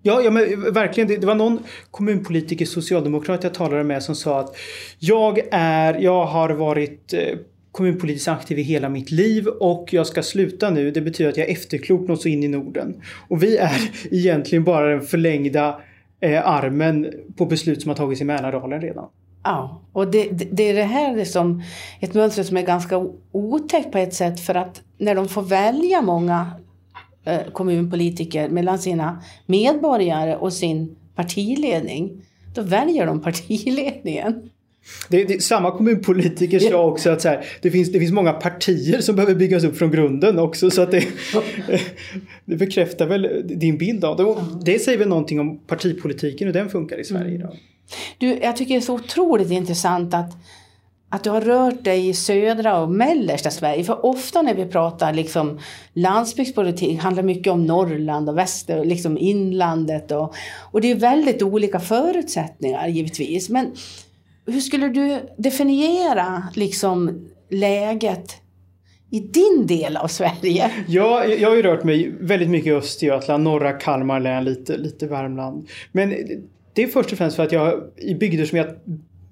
Ja, 0.02 0.20
ja 0.22 0.30
men 0.30 0.72
verkligen. 0.72 1.08
Det, 1.08 1.16
det 1.16 1.26
var 1.26 1.34
någon 1.34 1.58
kommunpolitiker, 1.90 2.66
socialdemokrat 2.66 3.44
jag 3.44 3.54
talade 3.54 3.84
med 3.84 4.02
som 4.02 4.14
sa 4.14 4.40
att 4.40 4.56
jag 4.98 5.40
är, 5.50 5.94
jag 5.94 6.24
har 6.26 6.50
varit 6.50 7.12
eh, 7.12 7.38
kommunpolitiskt 7.72 8.28
aktiv 8.28 8.58
i 8.58 8.62
hela 8.62 8.88
mitt 8.88 9.10
liv 9.10 9.46
och 9.46 9.88
jag 9.92 10.06
ska 10.06 10.22
sluta 10.22 10.70
nu. 10.70 10.90
Det 10.90 11.00
betyder 11.00 11.30
att 11.30 11.36
jag 11.36 11.48
är 11.48 11.52
efterklok 11.52 12.08
något 12.08 12.22
så 12.22 12.28
in 12.28 12.42
i 12.44 12.48
Norden. 12.48 13.02
Och 13.28 13.42
vi 13.42 13.56
är 13.56 13.90
egentligen 14.10 14.64
bara 14.64 14.86
den 14.88 15.02
förlängda 15.02 15.80
eh, 16.20 16.48
armen 16.48 17.12
på 17.36 17.46
beslut 17.46 17.82
som 17.82 17.88
har 17.88 17.96
tagits 17.96 18.20
i 18.20 18.24
Mälardalen 18.24 18.80
redan. 18.80 19.08
Ja, 19.44 19.80
och 19.92 20.10
det, 20.10 20.28
det, 20.32 20.44
det 20.52 20.62
är 20.62 20.74
det 20.74 20.82
här 20.84 21.24
som 21.24 21.62
ett 22.00 22.14
mönster 22.14 22.42
som 22.42 22.56
är 22.56 22.62
ganska 22.62 23.06
otäckt 23.32 23.92
på 23.92 23.98
ett 23.98 24.14
sätt 24.14 24.40
för 24.40 24.54
att 24.54 24.82
när 24.98 25.14
de 25.14 25.28
får 25.28 25.42
välja 25.42 26.02
många 26.02 26.50
eh, 27.24 27.40
kommunpolitiker 27.52 28.48
mellan 28.48 28.78
sina 28.78 29.22
medborgare 29.46 30.36
och 30.36 30.52
sin 30.52 30.96
partiledning, 31.14 32.22
då 32.54 32.62
väljer 32.62 33.06
de 33.06 33.22
partiledningen. 33.22 34.50
Det, 35.08 35.24
det, 35.24 35.42
samma 35.42 35.70
kommunpolitiker 35.70 36.58
sa 36.58 36.84
också 36.84 37.10
att 37.10 37.22
så 37.22 37.28
här, 37.28 37.44
det, 37.62 37.70
finns, 37.70 37.92
det 37.92 37.98
finns 37.98 38.12
många 38.12 38.32
partier 38.32 39.00
som 39.00 39.16
behöver 39.16 39.34
byggas 39.34 39.64
upp 39.64 39.76
från 39.76 39.90
grunden 39.90 40.38
också. 40.38 40.70
Så 40.70 40.82
att 40.82 40.90
det, 40.90 41.04
det 42.44 42.56
bekräftar 42.56 43.06
väl 43.06 43.42
din 43.44 43.78
bild 43.78 44.04
av 44.04 44.16
det. 44.16 44.72
Det 44.72 44.78
säger 44.78 44.98
väl 44.98 45.08
någonting 45.08 45.40
om 45.40 45.58
partipolitiken 45.58 46.48
och 46.48 46.54
den 46.54 46.68
funkar 46.68 47.00
i 47.00 47.04
Sverige 47.04 47.34
idag. 47.34 47.56
Du, 48.18 48.38
jag 48.42 48.56
tycker 48.56 48.74
det 48.74 48.78
är 48.78 48.80
så 48.80 48.94
otroligt 48.94 49.50
intressant 49.50 50.14
att, 50.14 50.32
att 51.08 51.24
du 51.24 51.30
har 51.30 51.40
rört 51.40 51.84
dig 51.84 52.08
i 52.08 52.14
södra 52.14 52.80
och 52.80 52.90
mellersta 52.90 53.50
Sverige. 53.50 53.84
För 53.84 54.06
ofta 54.06 54.42
när 54.42 54.54
vi 54.54 54.66
pratar 54.66 55.12
liksom 55.12 55.58
landsbygdspolitik 55.92 57.00
handlar 57.00 57.22
mycket 57.22 57.52
om 57.52 57.66
Norrland 57.66 58.28
och 58.28 58.38
väster, 58.38 58.84
liksom 58.84 59.18
inlandet. 59.18 60.10
Och, 60.12 60.34
och 60.70 60.80
det 60.80 60.90
är 60.90 60.94
väldigt 60.94 61.42
olika 61.42 61.80
förutsättningar 61.80 62.88
givetvis. 62.88 63.48
Men 63.48 63.72
hur 64.46 64.60
skulle 64.60 64.88
du 64.88 65.20
definiera 65.36 66.42
liksom 66.54 67.28
läget 67.50 68.42
i 69.10 69.20
din 69.20 69.66
del 69.66 69.96
av 69.96 70.08
Sverige? 70.08 70.70
Ja, 70.88 71.24
jag 71.24 71.48
har 71.48 71.56
ju 71.56 71.62
rört 71.62 71.84
mig 71.84 72.14
väldigt 72.20 72.50
mycket 72.50 72.66
i 72.66 72.72
Östergötland, 72.72 73.44
norra 73.44 73.72
Kalmar 73.72 74.20
län, 74.20 74.44
lite, 74.44 74.76
lite 74.76 75.06
Värmland. 75.06 75.68
Men 75.92 76.14
det 76.72 76.82
är 76.82 76.86
först 76.86 77.12
och 77.12 77.18
främst 77.18 77.36
för 77.36 77.42
att 77.42 77.52
jag 77.52 77.82
i 77.96 78.14
bygder 78.14 78.44
som 78.44 78.58
jag 78.58 78.66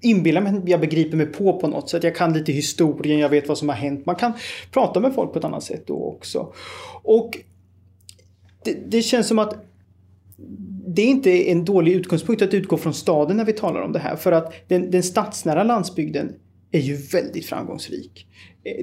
inbillar 0.01 0.41
mig 0.41 0.61
jag 0.65 0.79
begriper 0.79 1.17
mig 1.17 1.25
på 1.25 1.59
på 1.59 1.67
något 1.67 1.89
sätt. 1.89 2.03
Jag 2.03 2.15
kan 2.15 2.33
lite 2.33 2.51
historien, 2.51 3.19
jag 3.19 3.29
vet 3.29 3.47
vad 3.47 3.57
som 3.57 3.69
har 3.69 3.75
hänt. 3.75 4.05
Man 4.05 4.15
kan 4.15 4.33
prata 4.71 4.99
med 4.99 5.13
folk 5.13 5.33
på 5.33 5.39
ett 5.39 5.45
annat 5.45 5.63
sätt 5.63 5.87
då 5.87 6.03
också. 6.03 6.53
Och 7.03 7.37
det, 8.63 8.77
det 8.87 9.01
känns 9.01 9.27
som 9.27 9.39
att 9.39 9.55
det 10.95 11.01
är 11.01 11.05
inte 11.07 11.51
en 11.51 11.65
dålig 11.65 11.93
utgångspunkt 11.93 12.41
att 12.41 12.53
utgå 12.53 12.77
från 12.77 12.93
staden 12.93 13.37
när 13.37 13.45
vi 13.45 13.53
talar 13.53 13.81
om 13.81 13.91
det 13.91 13.99
här. 13.99 14.15
För 14.15 14.31
att 14.31 14.53
den, 14.67 14.91
den 14.91 15.03
stadsnära 15.03 15.63
landsbygden 15.63 16.33
är 16.71 16.79
ju 16.79 16.95
väldigt 16.95 17.45
framgångsrik. 17.45 18.27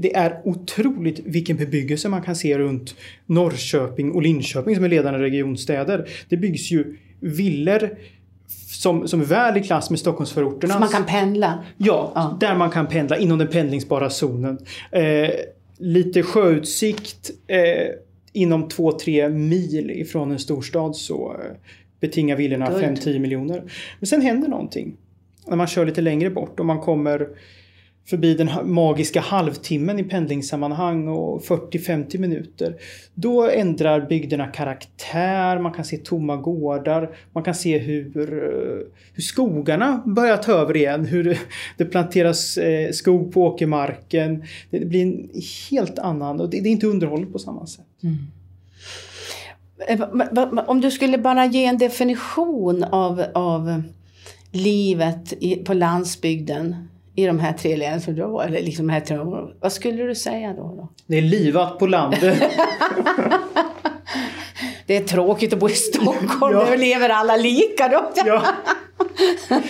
Det 0.00 0.16
är 0.16 0.40
otroligt 0.45 1.21
vilken 1.25 1.57
bebyggelse 1.57 2.09
man 2.09 2.23
kan 2.23 2.37
se 2.37 2.59
runt 2.59 2.95
Norrköping 3.26 4.12
och 4.12 4.23
Linköping 4.23 4.75
som 4.75 4.85
är 4.85 4.88
ledande 4.88 5.21
regionstäder. 5.21 6.09
Det 6.28 6.37
byggs 6.37 6.71
ju 6.73 6.97
villor 7.21 7.90
som, 8.66 9.09
som 9.09 9.21
är 9.21 9.25
väl 9.25 9.57
i 9.57 9.61
klass 9.62 9.90
med 9.90 9.99
Stockholmsförorterna. 9.99 10.75
Så 10.75 10.81
man 10.81 10.88
kan 10.88 11.07
pendla? 11.07 11.64
Ja, 11.76 12.12
Ja. 12.14 12.37
där 12.40 12.54
man 12.57 12.71
kan 12.71 12.87
pendla 12.87 13.19
inom 13.19 13.38
den 13.38 13.49
pendlingsbara 13.49 14.11
zonen. 14.11 14.59
Eh, 14.90 15.31
lite 15.78 16.23
sjöutsikt 16.23 17.31
eh, 17.47 17.59
inom 18.33 18.69
2-3 18.69 19.28
mil 19.28 19.90
ifrån 19.90 20.31
en 20.31 20.38
storstad 20.38 20.97
så 20.97 21.37
eh, 21.45 21.57
betingar 22.02 22.37
villorna 22.37 22.71
Guld. 22.71 22.82
5-10 22.99 23.18
miljoner. 23.18 23.62
Men 24.00 24.06
sen 24.06 24.21
händer 24.23 24.49
någonting. 24.49 24.97
När 25.47 25.56
man 25.56 25.66
kör 25.66 25.87
lite 25.87 26.00
längre 26.00 26.30
bort 26.30 26.61
och 26.61 26.66
man 26.66 26.80
kommer 26.80 27.28
förbi 28.06 28.35
den 28.35 28.50
magiska 28.64 29.21
halvtimmen 29.21 29.99
i 29.99 30.04
pendlingssammanhang 30.04 31.09
och 31.09 31.42
40-50 31.42 32.18
minuter. 32.18 32.76
Då 33.14 33.49
ändrar 33.50 34.00
bygderna 34.09 34.47
karaktär, 34.47 35.59
man 35.59 35.73
kan 35.73 35.85
se 35.85 35.97
tomma 35.97 36.37
gårdar, 36.37 37.11
man 37.32 37.44
kan 37.44 37.54
se 37.54 37.78
hur, 37.78 38.32
eh, 38.32 38.87
hur 39.14 39.23
skogarna 39.23 40.02
börjar 40.06 40.37
ta 40.37 40.52
över 40.52 40.76
igen, 40.76 41.04
hur 41.04 41.38
det- 41.78 41.85
planteras 41.85 42.56
eh, 42.59 42.90
skog 42.90 43.32
på 43.32 43.42
åkermarken. 43.42 44.44
Det 44.71 44.85
blir 44.87 45.02
en 45.02 45.30
helt 45.71 45.99
annan, 45.99 46.40
och 46.40 46.50
det 46.50 46.59
är 46.59 46.66
inte 46.66 46.87
underhållet 46.87 47.32
på 47.32 47.38
samma 47.38 47.66
sätt. 47.66 47.85
Va- 48.00 48.09
Om 50.67 50.81
du 50.81 50.91
skulle 50.91 51.19
bara 51.19 51.47
ge 51.47 51.64
en 51.64 51.79
definition 51.79 52.85
av, 52.85 53.25
av 53.35 53.83
livet 54.52 55.33
i, 55.41 55.57
på 55.57 55.75
landsbygden 55.75 56.88
i 57.14 57.26
de 57.26 57.38
här 57.38 57.52
tre 57.52 57.76
länen 57.76 58.00
som 58.00 58.14
du 58.14 58.23
har, 58.23 58.45
eller 58.45 58.62
liksom 58.62 58.88
här 58.88 59.00
tre 59.00 59.19
områdena. 59.19 59.52
Vad 59.61 59.73
skulle 59.73 60.02
du 60.02 60.14
säga 60.14 60.52
då? 60.52 60.62
då? 60.62 60.88
Det 61.07 61.19
är 61.19 61.23
livat 61.23 61.79
på 61.79 61.87
landet. 61.87 62.43
Det 64.87 64.97
är 64.97 65.05
tråkigt 65.05 65.52
att 65.52 65.59
bo 65.59 65.69
i 65.69 65.73
Stockholm, 65.73 66.57
Ja. 66.59 66.64
där 66.64 66.76
lever 66.76 67.09
alla 67.09 67.37
lika 67.37 67.88
då. 67.88 68.11
Ja. 68.26 68.43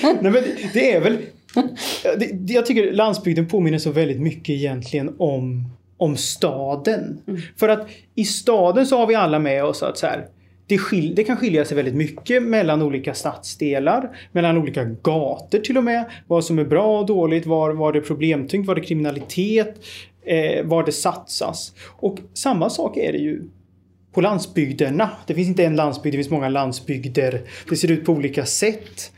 Nej, 0.00 0.16
men 0.20 0.44
det 0.72 0.92
är 0.92 1.00
väl... 1.00 1.18
Det- 2.18 2.52
jag 2.52 2.66
tycker 2.66 2.92
landsbygden 2.92 3.48
påminner 3.48 3.78
så 3.78 3.90
väldigt 3.90 4.20
mycket 4.20 4.48
egentligen 4.50 5.14
om, 5.18 5.64
om 6.02 6.16
staden. 6.16 7.22
För 7.56 7.68
att 7.68 7.88
i 8.14 8.24
staden 8.24 8.86
så 8.86 8.96
har 8.96 9.06
vi 9.06 9.14
alla 9.14 9.38
med 9.38 9.64
oss 9.64 9.82
att 9.82 9.98
så 9.98 10.06
här, 10.06 10.26
det, 10.66 10.78
skil, 10.78 11.14
det 11.14 11.24
kan 11.24 11.36
skilja 11.36 11.64
sig 11.64 11.76
väldigt 11.76 11.94
mycket 11.94 12.42
mellan 12.42 12.82
olika 12.82 13.14
stadsdelar, 13.14 14.16
mellan 14.32 14.58
olika 14.58 14.84
gator 14.84 15.58
till 15.58 15.78
och 15.78 15.84
med. 15.84 16.04
Vad 16.26 16.44
som 16.44 16.58
är 16.58 16.64
bra 16.64 17.00
och 17.00 17.06
dåligt, 17.06 17.46
var, 17.46 17.70
var 17.70 17.92
det 17.92 17.98
är 17.98 18.02
problemtyngt, 18.02 18.66
var 18.66 18.74
det 18.74 18.80
kriminalitet, 18.80 19.84
eh, 20.26 20.64
var 20.64 20.84
det 20.84 20.92
satsas. 20.92 21.74
Och 21.88 22.18
samma 22.34 22.70
sak 22.70 22.96
är 22.96 23.12
det 23.12 23.18
ju 23.18 23.42
på 24.12 24.20
landsbygderna. 24.20 25.10
Det 25.26 25.34
finns 25.34 25.48
inte 25.48 25.64
en 25.64 25.76
landsbygd, 25.76 26.14
det 26.14 26.18
finns 26.18 26.30
många 26.30 26.48
landsbygder. 26.48 27.40
Det 27.68 27.76
ser 27.76 27.90
ut 27.90 28.04
på 28.04 28.12
olika 28.12 28.46
sätt. 28.46 29.12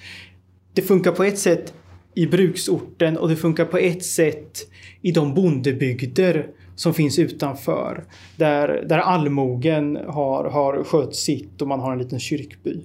Det 0.72 0.82
funkar 0.82 1.12
på 1.12 1.24
ett 1.24 1.38
sätt 1.38 1.74
i 2.14 2.26
bruksorten 2.26 3.16
och 3.16 3.28
det 3.28 3.36
funkar 3.36 3.64
på 3.64 3.78
ett 3.78 4.04
sätt 4.04 4.58
i 5.02 5.12
de 5.12 5.34
bondebygder 5.34 6.46
som 6.76 6.94
finns 6.94 7.18
utanför. 7.18 8.04
Där, 8.36 8.84
där 8.88 8.98
allmogen 8.98 9.98
har, 10.08 10.44
har 10.44 10.84
skött 10.84 11.16
sitt 11.16 11.62
och 11.62 11.68
man 11.68 11.80
har 11.80 11.92
en 11.92 11.98
liten 11.98 12.20
kyrkby. 12.20 12.80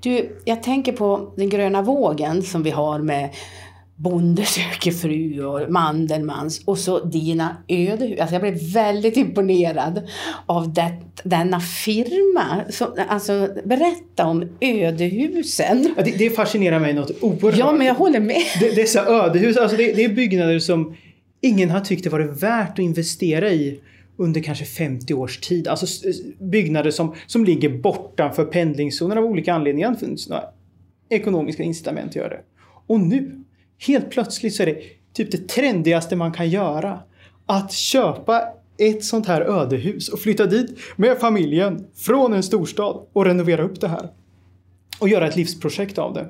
Du, 0.00 0.38
jag 0.44 0.62
tänker 0.62 0.92
på 0.92 1.32
den 1.36 1.48
gröna 1.48 1.82
vågen 1.82 2.42
som 2.42 2.62
vi 2.62 2.70
har 2.70 2.98
med 2.98 3.30
Bonde 3.96 4.44
söker 4.44 4.90
fru 4.90 5.44
och 5.44 5.70
Mandelmans 5.70 6.62
och 6.64 6.78
så 6.78 7.04
dina 7.04 7.56
ödehus. 7.68 8.20
Alltså 8.20 8.34
jag 8.34 8.42
blev 8.42 8.72
väldigt 8.72 9.16
imponerad 9.16 10.08
av 10.46 10.72
det, 10.72 10.92
denna 11.22 11.60
firma. 11.60 12.60
Så, 12.70 12.88
alltså, 13.08 13.48
berätta 13.64 14.26
om 14.26 14.48
ödehusen. 14.60 15.94
Ja, 15.96 16.02
det, 16.02 16.18
det 16.18 16.30
fascinerar 16.30 16.80
mig 16.80 16.92
något 16.92 17.10
oerhört. 17.20 17.56
Ja, 17.56 17.72
men 17.72 17.86
jag 17.86 17.94
håller 17.94 18.20
med. 18.20 18.42
Dessa 18.60 19.06
ödehus, 19.06 19.56
alltså 19.56 19.76
det, 19.76 19.92
det 19.92 20.04
är 20.04 20.08
byggnader 20.08 20.58
som 20.58 20.96
ingen 21.42 21.70
har 21.70 21.80
tyckt 21.80 22.04
det 22.04 22.10
varit 22.10 22.42
värt 22.42 22.70
att 22.70 22.78
investera 22.78 23.50
i 23.50 23.80
under 24.16 24.40
kanske 24.40 24.64
50 24.64 25.14
års 25.14 25.38
tid. 25.38 25.68
Alltså 25.68 25.86
byggnader 26.38 26.90
som, 26.90 27.14
som 27.26 27.44
ligger 27.44 27.68
bortanför 27.68 28.44
pendlingszonen 28.44 29.18
av 29.18 29.24
olika 29.24 29.54
anledningar. 29.54 29.90
Det 29.90 30.06
finns 30.06 30.28
några 30.28 30.44
ekonomiska 31.08 31.62
incitament 31.62 32.08
att 32.08 32.16
göra 32.16 32.28
det. 32.28 32.40
Och 32.86 33.00
nu, 33.00 33.44
helt 33.78 34.10
plötsligt 34.10 34.54
så 34.54 34.62
är 34.62 34.66
det 34.66 34.82
typ 35.12 35.30
det 35.30 35.48
trendigaste 35.48 36.16
man 36.16 36.32
kan 36.32 36.50
göra. 36.50 37.00
Att 37.46 37.72
köpa 37.72 38.42
ett 38.78 39.04
sånt 39.04 39.26
här 39.26 39.40
ödehus 39.40 40.08
och 40.08 40.20
flytta 40.20 40.46
dit 40.46 40.78
med 40.96 41.18
familjen 41.18 41.86
från 41.94 42.32
en 42.32 42.42
storstad 42.42 43.06
och 43.12 43.24
renovera 43.24 43.62
upp 43.62 43.80
det 43.80 43.88
här. 43.88 44.08
Och 44.98 45.08
göra 45.08 45.28
ett 45.28 45.36
livsprojekt 45.36 45.98
av 45.98 46.14
det. 46.14 46.28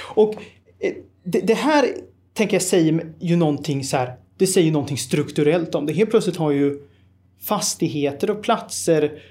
Och 0.00 0.34
eh, 0.78 0.92
det, 1.24 1.40
det 1.40 1.54
här 1.54 1.86
tänker 2.32 2.54
jag 2.54 2.62
säger 2.62 3.12
ju 3.20 3.36
någonting 3.36 3.84
så 3.84 3.96
här. 3.96 4.16
Det 4.36 4.46
säger 4.46 4.72
någonting 4.72 4.98
strukturellt 4.98 5.74
om 5.74 5.86
det. 5.86 5.92
Helt 5.92 6.10
plötsligt 6.10 6.36
har 6.36 6.50
ju 6.50 6.78
fastigheter 7.40 8.30
och 8.30 8.42
platser 8.42 9.22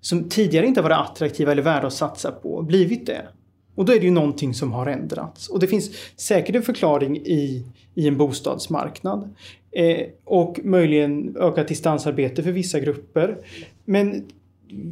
som 0.00 0.28
tidigare 0.28 0.66
inte 0.66 0.82
varit 0.82 0.96
attraktiva 0.96 1.52
eller 1.52 1.62
värda 1.62 1.86
att 1.86 1.92
satsa 1.92 2.32
på 2.32 2.62
blivit 2.62 3.06
det. 3.06 3.28
Och 3.74 3.84
då 3.84 3.92
är 3.92 3.98
det 3.98 4.04
ju 4.04 4.10
någonting 4.10 4.54
som 4.54 4.72
har 4.72 4.86
ändrats. 4.86 5.48
Och 5.48 5.60
det 5.60 5.66
finns 5.66 5.90
säkert 6.16 6.56
en 6.56 6.62
förklaring 6.62 7.16
i, 7.16 7.64
i 7.94 8.08
en 8.08 8.16
bostadsmarknad. 8.16 9.34
Eh, 9.72 10.06
och 10.24 10.60
möjligen 10.64 11.36
ökat 11.36 11.68
distansarbete 11.68 12.42
för 12.42 12.52
vissa 12.52 12.80
grupper. 12.80 13.38
Men 13.84 14.24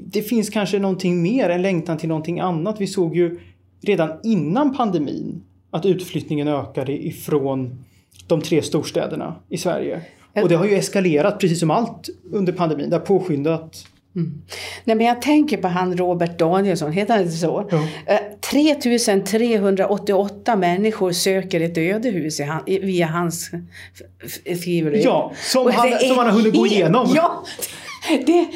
det 0.07 0.23
finns 0.23 0.51
kanske 0.51 0.79
någonting 0.79 1.23
mer, 1.23 1.49
en 1.51 1.63
längtan 1.63 1.99
till 1.99 2.09
någonting 2.09 2.41
annat. 2.41 2.81
Vi 2.81 2.87
såg 2.87 3.17
ju 3.17 3.39
redan 3.81 4.11
innan 4.23 4.77
pandemin 4.77 5.43
att 5.71 5.87
utflyttningen 5.87 6.49
ökade 6.49 7.07
ifrån 7.07 7.85
de 8.27 8.43
tre 8.43 8.63
storstäderna 8.63 9.35
i 9.49 9.59
Sverige. 9.59 10.01
Och 10.43 10.49
det 10.49 10.55
har 10.57 10.65
ju 10.67 10.75
eskalerat 10.75 11.39
precis 11.41 11.61
som 11.61 11.71
allt 11.71 12.09
under 12.33 12.53
pandemin. 12.53 12.91
Det 12.91 12.97
har 12.97 13.07
påskyndat 13.07 13.85
Mm. 14.17 14.43
Nej, 14.85 14.97
men 14.97 15.07
jag 15.07 15.23
tänker 15.23 15.57
på 15.57 15.69
han 15.69 15.97
Robert 15.97 16.39
Danielsson, 16.39 16.93
heter 16.93 17.15
han 17.15 17.23
inte 17.23 17.37
så? 17.37 17.69
Ja. 17.71 17.87
Eh, 18.15 18.21
3388 18.41 20.57
människor 20.57 21.13
söker 21.13 21.61
ett 21.61 21.79
ödehus 21.79 22.41
han, 22.41 22.63
via 22.67 23.07
hans 23.07 23.51
f- 23.53 23.61
f- 24.47 24.59
skriver 24.61 24.93
Ja, 25.05 25.33
som 25.37 25.71
han- 25.73 25.99
som 25.99 26.17
han 26.19 26.27
har 26.27 26.33
hunnit 26.33 26.55
gå 26.55 26.67
igenom. 26.67 27.13
Ja, 27.15 27.45
det, 28.27 28.47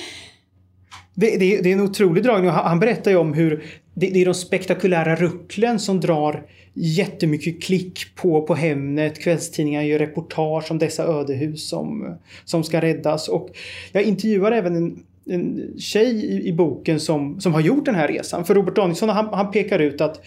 det, 1.14 1.37
det, 1.37 1.57
är- 1.59 1.62
det 1.62 1.69
är 1.69 1.73
en 1.73 1.81
otrolig 1.81 2.25
dragning 2.25 2.50
han 2.50 2.64
han 2.66 2.81
berättar 2.81 3.11
ju 3.11 3.16
om 3.16 3.33
hur 3.35 3.64
det, 3.95 4.07
det 4.11 4.21
är 4.23 4.25
de 4.25 4.35
spektakulära 4.35 5.16
rucklen 5.16 5.78
som 5.78 6.00
drar 6.00 6.42
jättemycket 6.75 7.62
klick 7.62 8.14
på, 8.14 8.42
på 8.47 8.54
Hemnet. 8.54 9.19
Kvällstidningar 9.19 9.83
gör 9.83 9.99
reportage 9.99 10.71
om 10.71 10.78
dessa 10.78 11.04
ödehus 11.04 11.69
som, 11.69 12.16
som 12.45 12.64
ska 12.64 12.81
räddas. 12.81 13.28
Och 13.28 13.50
jag 13.92 14.02
intervjuar 14.02 14.52
även 14.52 14.76
en, 14.76 15.02
en 15.26 15.73
tjej 15.78 16.25
i, 16.25 16.49
i 16.49 16.52
boken 16.52 17.00
som, 17.00 17.40
som 17.40 17.54
har 17.54 17.61
gjort 17.61 17.85
den 17.85 17.95
här 17.95 18.09
resan. 18.09 18.45
För 18.45 18.54
Robert 18.54 18.76
Danielsson 18.76 19.09
han, 19.09 19.28
han 19.33 19.50
pekar 19.50 19.78
ut 19.78 20.00
att 20.00 20.21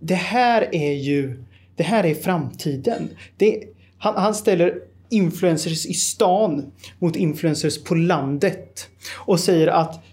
det 0.00 0.14
här 0.14 0.68
är 0.72 0.92
ju 0.92 1.42
det 1.76 1.82
här 1.82 2.04
är 2.06 2.14
framtiden. 2.14 3.08
Det, 3.36 3.62
han, 3.98 4.14
han 4.16 4.34
ställer 4.34 4.74
influencers 5.08 5.86
i 5.86 5.94
stan 5.94 6.72
mot 6.98 7.16
influencers 7.16 7.84
på 7.84 7.94
landet 7.94 8.88
och 9.14 9.40
säger 9.40 9.66
att 9.66 10.04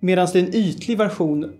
Medan 0.00 0.28
det 0.32 0.38
är 0.38 0.42
en 0.42 0.54
ytlig 0.54 0.98
version 0.98 1.52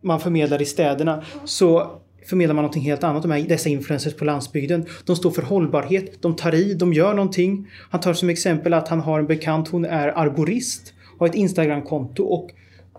man 0.00 0.20
förmedlar 0.20 0.62
i 0.62 0.64
städerna 0.64 1.24
så 1.44 1.90
förmedlar 2.26 2.54
man 2.54 2.62
någonting 2.62 2.82
helt 2.82 3.04
annat. 3.04 3.22
De 3.22 3.30
här, 3.30 3.42
dessa 3.48 3.68
influencers 3.68 4.14
på 4.14 4.24
landsbygden. 4.24 4.86
De 5.04 5.16
står 5.16 5.30
för 5.30 5.42
hållbarhet, 5.42 6.22
de 6.22 6.36
tar 6.36 6.54
i, 6.54 6.74
de 6.74 6.92
gör 6.92 7.14
någonting. 7.14 7.68
Han 7.90 8.00
tar 8.00 8.14
som 8.14 8.28
exempel 8.28 8.74
att 8.74 8.88
han 8.88 9.00
har 9.00 9.18
en 9.18 9.26
bekant, 9.26 9.68
hon 9.68 9.84
är 9.84 10.08
arborist, 10.18 10.94
har 11.18 11.26
ett 11.26 11.34
Instagramkonto 11.34 12.24
och 12.24 12.50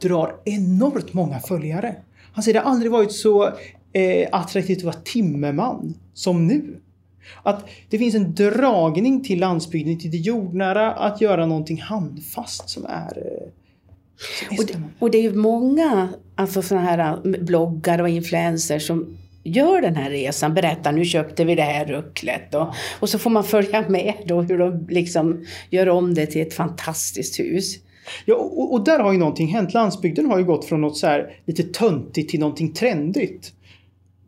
drar 0.01 0.35
enormt 0.45 1.13
många 1.13 1.39
följare. 1.39 1.95
Han 2.33 2.43
säger 2.43 2.59
det 2.59 2.65
har 2.65 2.71
aldrig 2.71 2.91
varit 2.91 3.11
så 3.11 3.45
eh, 3.93 4.27
attraktivt 4.31 4.77
att 4.77 4.83
vara 4.83 4.95
timmerman 5.03 5.93
som 6.13 6.47
nu. 6.47 6.79
Att 7.43 7.65
det 7.89 7.97
finns 7.97 8.15
en 8.15 8.35
dragning 8.35 9.23
till 9.23 9.39
landsbygden, 9.39 9.99
till 9.99 10.11
det 10.11 10.17
jordnära, 10.17 10.93
att 10.93 11.21
göra 11.21 11.45
någonting 11.45 11.81
handfast 11.81 12.69
som 12.69 12.85
är... 12.85 13.17
Eh, 13.17 13.47
som 13.47 13.47
är 13.47 13.66
och, 14.59 14.65
det, 14.65 14.81
och 14.99 15.11
det 15.11 15.17
är 15.17 15.21
ju 15.21 15.33
många 15.33 16.09
alltså 16.35 16.61
såna 16.61 16.81
här 16.81 16.99
eh, 16.99 17.43
bloggare 17.43 18.01
och 18.01 18.09
influencers 18.09 18.87
som 18.87 19.17
gör 19.43 19.81
den 19.81 19.95
här 19.95 20.09
resan, 20.09 20.53
berättar 20.53 20.91
nu 20.91 21.05
köpte 21.05 21.45
vi 21.45 21.55
det 21.55 21.61
här 21.61 21.85
rucklet 21.85 22.55
och, 22.55 22.67
och 22.99 23.09
så 23.09 23.19
får 23.19 23.29
man 23.29 23.43
följa 23.43 23.89
med 23.89 24.13
då 24.25 24.41
hur 24.41 24.57
de 24.57 24.87
liksom 24.89 25.45
gör 25.69 25.89
om 25.89 26.13
det 26.13 26.25
till 26.25 26.41
ett 26.41 26.53
fantastiskt 26.53 27.39
hus. 27.39 27.75
Ja, 28.25 28.35
och, 28.35 28.73
och 28.73 28.83
där 28.83 28.99
har 28.99 29.11
ju 29.11 29.17
någonting 29.17 29.47
hänt. 29.47 29.73
Landsbygden 29.73 30.25
har 30.25 30.37
ju 30.37 30.45
gått 30.45 30.65
från 30.65 30.81
något 30.81 30.97
så 30.97 31.07
här 31.07 31.35
lite 31.45 31.63
töntigt 31.63 32.29
till 32.29 32.39
någonting 32.39 32.73
trendigt. 32.73 33.53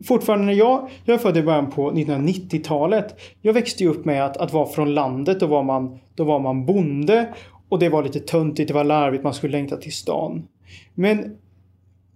Fortfarande 0.04 0.46
när 0.46 0.52
jag, 0.52 0.90
jag 1.04 1.14
är 1.14 1.18
född 1.18 1.36
i 1.36 1.42
början 1.42 1.70
på 1.70 1.92
1990-talet. 1.92 3.20
Jag 3.42 3.52
växte 3.52 3.82
ju 3.82 3.90
upp 3.90 4.04
med 4.04 4.24
att, 4.24 4.36
att 4.36 4.52
vara 4.52 4.66
från 4.66 4.94
landet. 4.94 5.40
Då 5.40 5.46
var, 5.46 5.62
man, 5.62 5.98
då 6.14 6.24
var 6.24 6.40
man 6.40 6.66
bonde. 6.66 7.34
Och 7.70 7.78
det 7.78 7.88
var 7.88 8.02
lite 8.02 8.20
töntigt, 8.20 8.68
det 8.68 8.74
var 8.74 8.84
larvigt, 8.84 9.24
man 9.24 9.34
skulle 9.34 9.52
längta 9.52 9.76
till 9.76 9.92
stan. 9.92 10.48
Men 10.94 11.36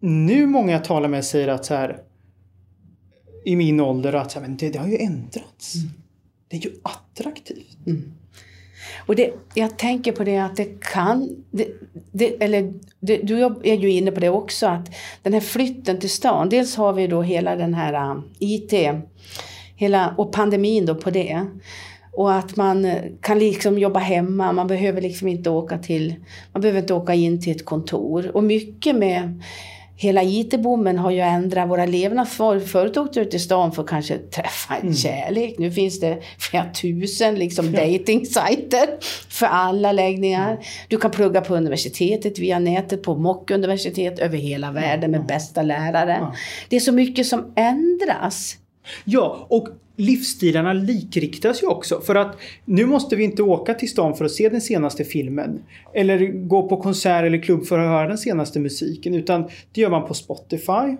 nu 0.00 0.46
många 0.46 0.72
jag 0.72 0.84
talar 0.84 1.08
med 1.08 1.24
säger 1.24 1.48
att 1.48 1.64
så 1.64 1.74
här 1.74 2.02
i 3.44 3.56
min 3.56 3.80
ålder 3.80 4.12
att 4.12 4.30
så 4.30 4.40
här, 4.40 4.48
men 4.48 4.56
det, 4.56 4.70
det 4.70 4.78
har 4.78 4.88
ju 4.88 4.96
ändrats. 4.96 5.74
Det 6.48 6.56
är 6.56 6.60
ju 6.60 6.70
attraktivt. 6.82 7.78
Och 9.06 9.16
det, 9.16 9.34
jag 9.54 9.78
tänker 9.78 10.12
på 10.12 10.24
det 10.24 10.38
att 10.38 10.56
det 10.56 10.80
kan, 10.80 11.44
det, 11.50 11.66
det, 12.12 12.42
eller 12.42 12.72
det, 13.00 13.16
du 13.16 13.44
är 13.44 13.74
ju 13.74 13.90
inne 13.90 14.10
på 14.10 14.20
det 14.20 14.28
också, 14.28 14.66
att 14.66 14.90
den 15.22 15.32
här 15.32 15.40
flytten 15.40 16.00
till 16.00 16.10
stan, 16.10 16.48
dels 16.48 16.76
har 16.76 16.92
vi 16.92 17.06
då 17.06 17.22
hela 17.22 17.56
den 17.56 17.74
här 17.74 18.14
uh, 18.14 18.22
IT, 18.38 18.72
hela, 19.76 20.14
och 20.18 20.32
pandemin 20.32 20.86
då 20.86 20.94
på 20.94 21.10
det. 21.10 21.46
Och 22.16 22.34
att 22.34 22.56
man 22.56 22.84
eh, 22.84 23.02
kan 23.20 23.38
liksom 23.38 23.78
jobba 23.78 23.98
hemma, 24.00 24.52
man 24.52 24.66
behöver 24.66 25.00
liksom 25.00 25.28
inte 25.28 25.50
åka 25.50 25.78
till, 25.78 26.14
man 26.52 26.62
behöver 26.62 26.80
inte 26.80 26.94
åka 26.94 27.14
in 27.14 27.42
till 27.42 27.56
ett 27.56 27.64
kontor. 27.64 28.30
Och 28.36 28.44
mycket 28.44 28.96
med 28.96 29.42
Hela 29.96 30.22
IT-boomen 30.22 30.98
har 30.98 31.10
ju 31.10 31.20
ändrat 31.20 31.68
våra 31.68 31.86
levnadsvanor. 31.86 32.60
Förut 32.60 32.96
åkte 32.96 33.20
du 33.20 33.26
till 33.26 33.40
stan 33.40 33.72
för 33.72 33.82
att 33.82 33.88
kanske 33.88 34.18
träffa 34.18 34.76
en 34.76 34.94
kärlek. 34.94 35.54
Nu 35.58 35.70
finns 35.70 36.00
det 36.00 36.22
flera 36.38 36.64
tusen 36.72 37.34
liksom, 37.34 37.72
dating-sajter 37.72 38.88
för 39.28 39.46
alla 39.46 39.92
läggningar. 39.92 40.58
Du 40.88 40.96
kan 40.96 41.10
plugga 41.10 41.40
på 41.40 41.56
universitetet 41.56 42.38
via 42.38 42.58
nätet, 42.58 43.02
på 43.02 43.14
mock-universitet 43.14 44.18
över 44.18 44.38
hela 44.38 44.72
världen 44.72 45.10
med 45.10 45.26
bästa 45.26 45.62
lärare. 45.62 46.26
Det 46.68 46.76
är 46.76 46.80
så 46.80 46.92
mycket 46.92 47.26
som 47.26 47.52
ändras. 47.56 48.56
Ja, 49.04 49.46
och 49.50 49.68
livsstilarna 49.96 50.72
likriktas 50.72 51.62
ju 51.62 51.66
också. 51.66 52.00
För 52.00 52.14
att 52.14 52.36
nu 52.64 52.86
måste 52.86 53.16
vi 53.16 53.24
inte 53.24 53.42
åka 53.42 53.74
till 53.74 53.90
stan 53.90 54.14
för 54.16 54.24
att 54.24 54.30
se 54.30 54.48
den 54.48 54.60
senaste 54.60 55.04
filmen. 55.04 55.62
Eller 55.94 56.26
gå 56.26 56.68
på 56.68 56.76
konsert 56.76 57.24
eller 57.24 57.38
klubb 57.42 57.64
för 57.66 57.78
att 57.78 57.88
höra 57.88 58.08
den 58.08 58.18
senaste 58.18 58.60
musiken. 58.60 59.14
Utan 59.14 59.44
det 59.72 59.80
gör 59.80 59.90
man 59.90 60.08
på 60.08 60.14
Spotify. 60.14 60.96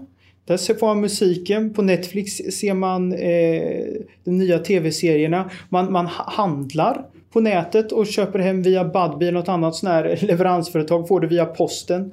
Där 0.46 0.57
ser- 0.57 0.74
får 0.74 0.87
man 0.87 1.00
musiken. 1.00 1.74
På 1.74 1.83
Netflix 1.83 2.33
ser 2.37 2.74
man 2.74 3.12
eh, 3.12 3.85
de 4.24 4.38
nya 4.38 4.59
tv-serierna. 4.59 5.50
Man, 5.68 5.92
man 5.92 6.07
ha- 6.07 6.30
handlar 6.30 7.07
på 7.33 7.40
nätet 7.40 7.92
och 7.92 8.07
köper 8.07 8.38
hem 8.38 8.62
via 8.62 8.85
Budbee 8.85 9.28
eller 9.28 9.33
något 9.38 9.48
annat 9.48 9.74
sån 9.74 9.90
här 9.90 10.18
leveransföretag. 10.26 11.09
Får 11.09 11.20
det 11.20 11.26
via 11.26 11.44
posten. 11.46 12.12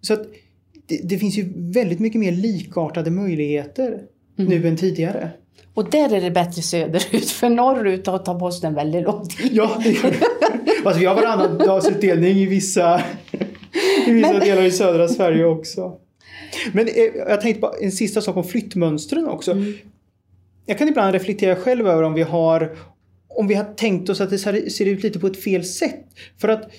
Så 0.00 0.12
att 0.14 0.22
det, 0.86 1.00
det 1.04 1.18
finns 1.18 1.38
ju 1.38 1.52
väldigt 1.56 2.00
mycket 2.00 2.20
mer 2.20 2.32
likartade 2.32 3.10
möjligheter 3.10 3.98
nu 4.36 4.68
än 4.68 4.76
tidigare. 4.76 5.30
Och 5.74 5.90
där 5.90 6.14
är 6.14 6.20
det 6.20 6.30
bättre 6.30 6.62
söderut, 6.62 7.30
för 7.30 7.48
norrut 7.48 8.04
tar 8.04 8.18
tar 8.18 8.38
posten 8.38 8.74
väldigt 8.74 9.04
lång 9.04 9.28
tid. 9.28 9.52
Ja, 9.52 9.80
det 9.84 9.90
gör 9.90 10.10
det. 10.10 10.26
Alltså 10.84 11.00
vi 11.00 11.06
har 11.06 11.14
varannan 11.14 11.58
dagsutdelning 11.58 12.36
i 12.36 12.46
vissa, 12.46 13.02
i 14.06 14.12
vissa 14.12 14.38
delar 14.38 14.62
i 14.62 14.70
södra 14.70 15.08
Sverige 15.08 15.44
också. 15.44 15.96
Men 16.72 16.88
eh, 16.88 16.94
jag 17.28 17.40
tänkte 17.40 17.60
på 17.60 17.74
en 17.80 17.92
sista 17.92 18.20
sak 18.20 18.36
om 18.36 18.44
flyttmönstren 18.44 19.28
också. 19.28 19.56
Jag 20.66 20.78
kan 20.78 20.88
ibland 20.88 21.12
reflektera 21.12 21.56
själv 21.56 21.88
över 21.88 22.02
om 22.02 22.14
vi 22.14 22.22
har 22.22 22.76
om 23.28 23.46
vi 23.46 23.54
har 23.54 23.64
tänkt 23.64 24.08
oss 24.08 24.20
att 24.20 24.30
det 24.30 24.38
ser 24.38 24.70
ser 24.70 24.86
ut 24.86 25.02
lite 25.02 25.18
på 25.18 25.26
ett 25.26 25.42
fel 25.42 25.64
sätt. 25.64 26.06
För 26.38 26.48
att 26.48 26.70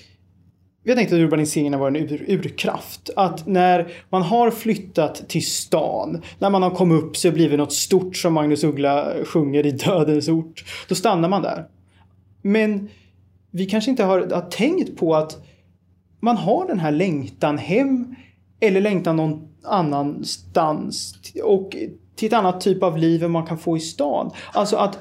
vi 0.84 0.90
har 0.90 0.96
tänkt 0.96 1.12
att 1.12 1.18
urbaniseringen 1.18 1.72
har 1.72 1.80
varit 1.80 1.96
en 1.96 2.08
ur, 2.08 2.24
urkraft. 2.28 3.10
Att 3.16 3.46
när 3.46 3.92
man 4.10 4.22
har 4.22 4.50
flyttat 4.50 5.28
till 5.28 5.46
stan, 5.46 6.22
när 6.38 6.50
man 6.50 6.62
har 6.62 6.70
kommit 6.70 7.02
upp 7.02 7.16
så 7.16 7.30
blir 7.30 7.50
det 7.50 7.56
något 7.56 7.72
stort 7.72 8.16
som 8.16 8.34
Magnus 8.34 8.64
Uggla 8.64 9.12
sjunger 9.24 9.66
i 9.66 9.70
Dödens 9.70 10.28
ort. 10.28 10.64
Då 10.88 10.94
stannar 10.94 11.28
man 11.28 11.42
där. 11.42 11.66
Men 12.42 12.88
vi 13.50 13.66
kanske 13.66 13.90
inte 13.90 14.04
har, 14.04 14.30
har 14.30 14.50
tänkt 14.50 14.96
på 14.96 15.14
att 15.14 15.44
man 16.20 16.36
har 16.36 16.66
den 16.66 16.78
här 16.78 16.92
längtan 16.92 17.58
hem 17.58 18.14
eller 18.60 18.80
längtan 18.80 19.16
någon 19.16 19.48
annanstans 19.64 21.14
och 21.44 21.76
till 22.16 22.26
ett 22.26 22.32
annat 22.32 22.60
typ 22.60 22.82
av 22.82 22.98
liv 22.98 23.24
än 23.24 23.30
man 23.30 23.46
kan 23.46 23.58
få 23.58 23.76
i 23.76 23.80
stan. 23.80 24.30
Alltså 24.52 24.76
att 24.76 24.98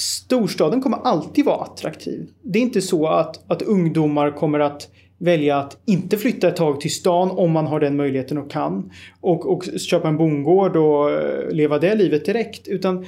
storstaden 0.00 0.82
kommer 0.82 0.98
alltid 0.98 1.44
vara 1.44 1.64
attraktiv. 1.64 2.30
Det 2.42 2.58
är 2.58 2.62
inte 2.62 2.82
så 2.82 3.06
att, 3.06 3.50
att 3.50 3.62
ungdomar 3.62 4.30
kommer 4.30 4.60
att 4.60 4.88
välja 5.18 5.56
att 5.56 5.78
inte 5.84 6.16
flytta 6.16 6.48
ett 6.48 6.56
tag 6.56 6.80
till 6.80 6.94
stan 6.94 7.30
om 7.30 7.50
man 7.50 7.66
har 7.66 7.80
den 7.80 7.96
möjligheten 7.96 8.38
och 8.38 8.50
kan. 8.50 8.92
Och, 9.20 9.52
och 9.52 9.64
köpa 9.64 10.08
en 10.08 10.16
bondgård 10.16 10.76
och 10.76 11.10
eh, 11.10 11.50
leva 11.50 11.78
det 11.78 11.94
livet 11.94 12.24
direkt. 12.24 12.68
Utan 12.68 13.06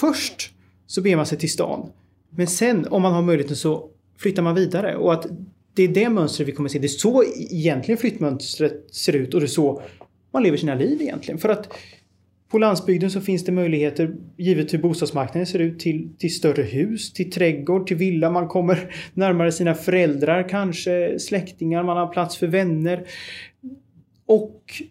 först 0.00 0.50
så 0.86 1.02
beger 1.02 1.16
man 1.16 1.26
sig 1.26 1.38
till 1.38 1.52
stan. 1.52 1.90
Men 2.30 2.46
sen 2.46 2.86
om 2.90 3.02
man 3.02 3.12
har 3.12 3.22
möjligheten 3.22 3.56
så 3.56 3.88
flyttar 4.18 4.42
man 4.42 4.54
vidare. 4.54 4.96
Och 4.96 5.12
att 5.12 5.26
det 5.74 5.82
är 5.82 5.88
det 5.88 6.08
mönstret 6.08 6.48
vi 6.48 6.52
kommer 6.52 6.68
se. 6.68 6.78
Det 6.78 6.86
är 6.86 6.88
så 6.88 7.24
egentligen 7.50 7.98
flyttmönstret 7.98 8.94
ser 8.94 9.16
ut 9.16 9.34
och 9.34 9.40
det 9.40 9.46
är 9.46 9.48
så 9.48 9.82
man 10.32 10.42
lever 10.42 10.56
sina 10.56 10.74
liv 10.74 11.02
egentligen. 11.02 11.38
För 11.38 11.48
att 11.48 11.68
på 12.50 12.58
landsbygden 12.58 13.10
så 13.10 13.20
finns 13.20 13.44
det 13.44 13.52
möjligheter, 13.52 14.14
givet 14.36 14.74
hur 14.74 14.78
bostadsmarknaden 14.78 15.46
ser 15.46 15.58
ut, 15.58 15.80
till, 15.80 16.08
till 16.18 16.34
större 16.34 16.62
hus, 16.62 17.12
till 17.12 17.30
trädgård, 17.32 17.86
till 17.86 17.96
villa. 17.96 18.30
Man 18.30 18.48
kommer 18.48 18.94
närmare 19.14 19.52
sina 19.52 19.74
föräldrar, 19.74 20.48
kanske 20.48 21.18
släktingar, 21.18 21.82
man 21.82 21.96
har 21.96 22.06
plats 22.06 22.36
för 22.36 22.46
vänner. 22.46 23.04
Och 24.26 24.82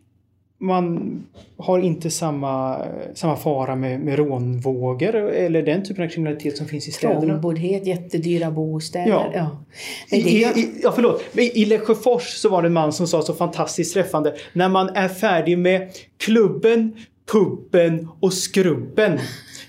man 0.59 1.23
har 1.57 1.79
inte 1.79 2.09
samma, 2.09 2.85
samma 3.13 3.35
fara 3.35 3.75
med, 3.75 3.99
med 3.99 4.15
rånvågor 4.15 5.15
eller 5.15 5.61
den 5.61 5.83
typen 5.83 6.03
av 6.03 6.09
kriminalitet 6.09 6.57
som 6.57 6.67
finns 6.67 6.87
i 6.87 6.91
städerna. 6.91 7.21
Trångboddhet, 7.21 7.87
jättedyra 7.87 8.51
bostäder. 8.51 9.09
Ja. 9.09 9.31
Ja. 9.33 9.63
Men 10.11 10.19
det 10.19 10.29
i, 10.29 10.41
i, 10.41 10.79
ja, 10.83 10.91
förlåt. 10.95 11.23
I 11.37 11.65
Lesjöfors 11.65 12.23
så 12.23 12.49
var 12.49 12.61
det 12.61 12.67
en 12.67 12.73
man 12.73 12.93
som 12.93 13.07
sa 13.07 13.21
så 13.21 13.33
fantastiskt 13.33 13.93
träffande. 13.93 14.35
När 14.53 14.69
man 14.69 14.89
är 14.89 15.07
färdig 15.07 15.57
med 15.57 15.89
klubben, 16.17 16.93
puben 17.31 18.07
och 18.19 18.33
skrubben 18.33 19.19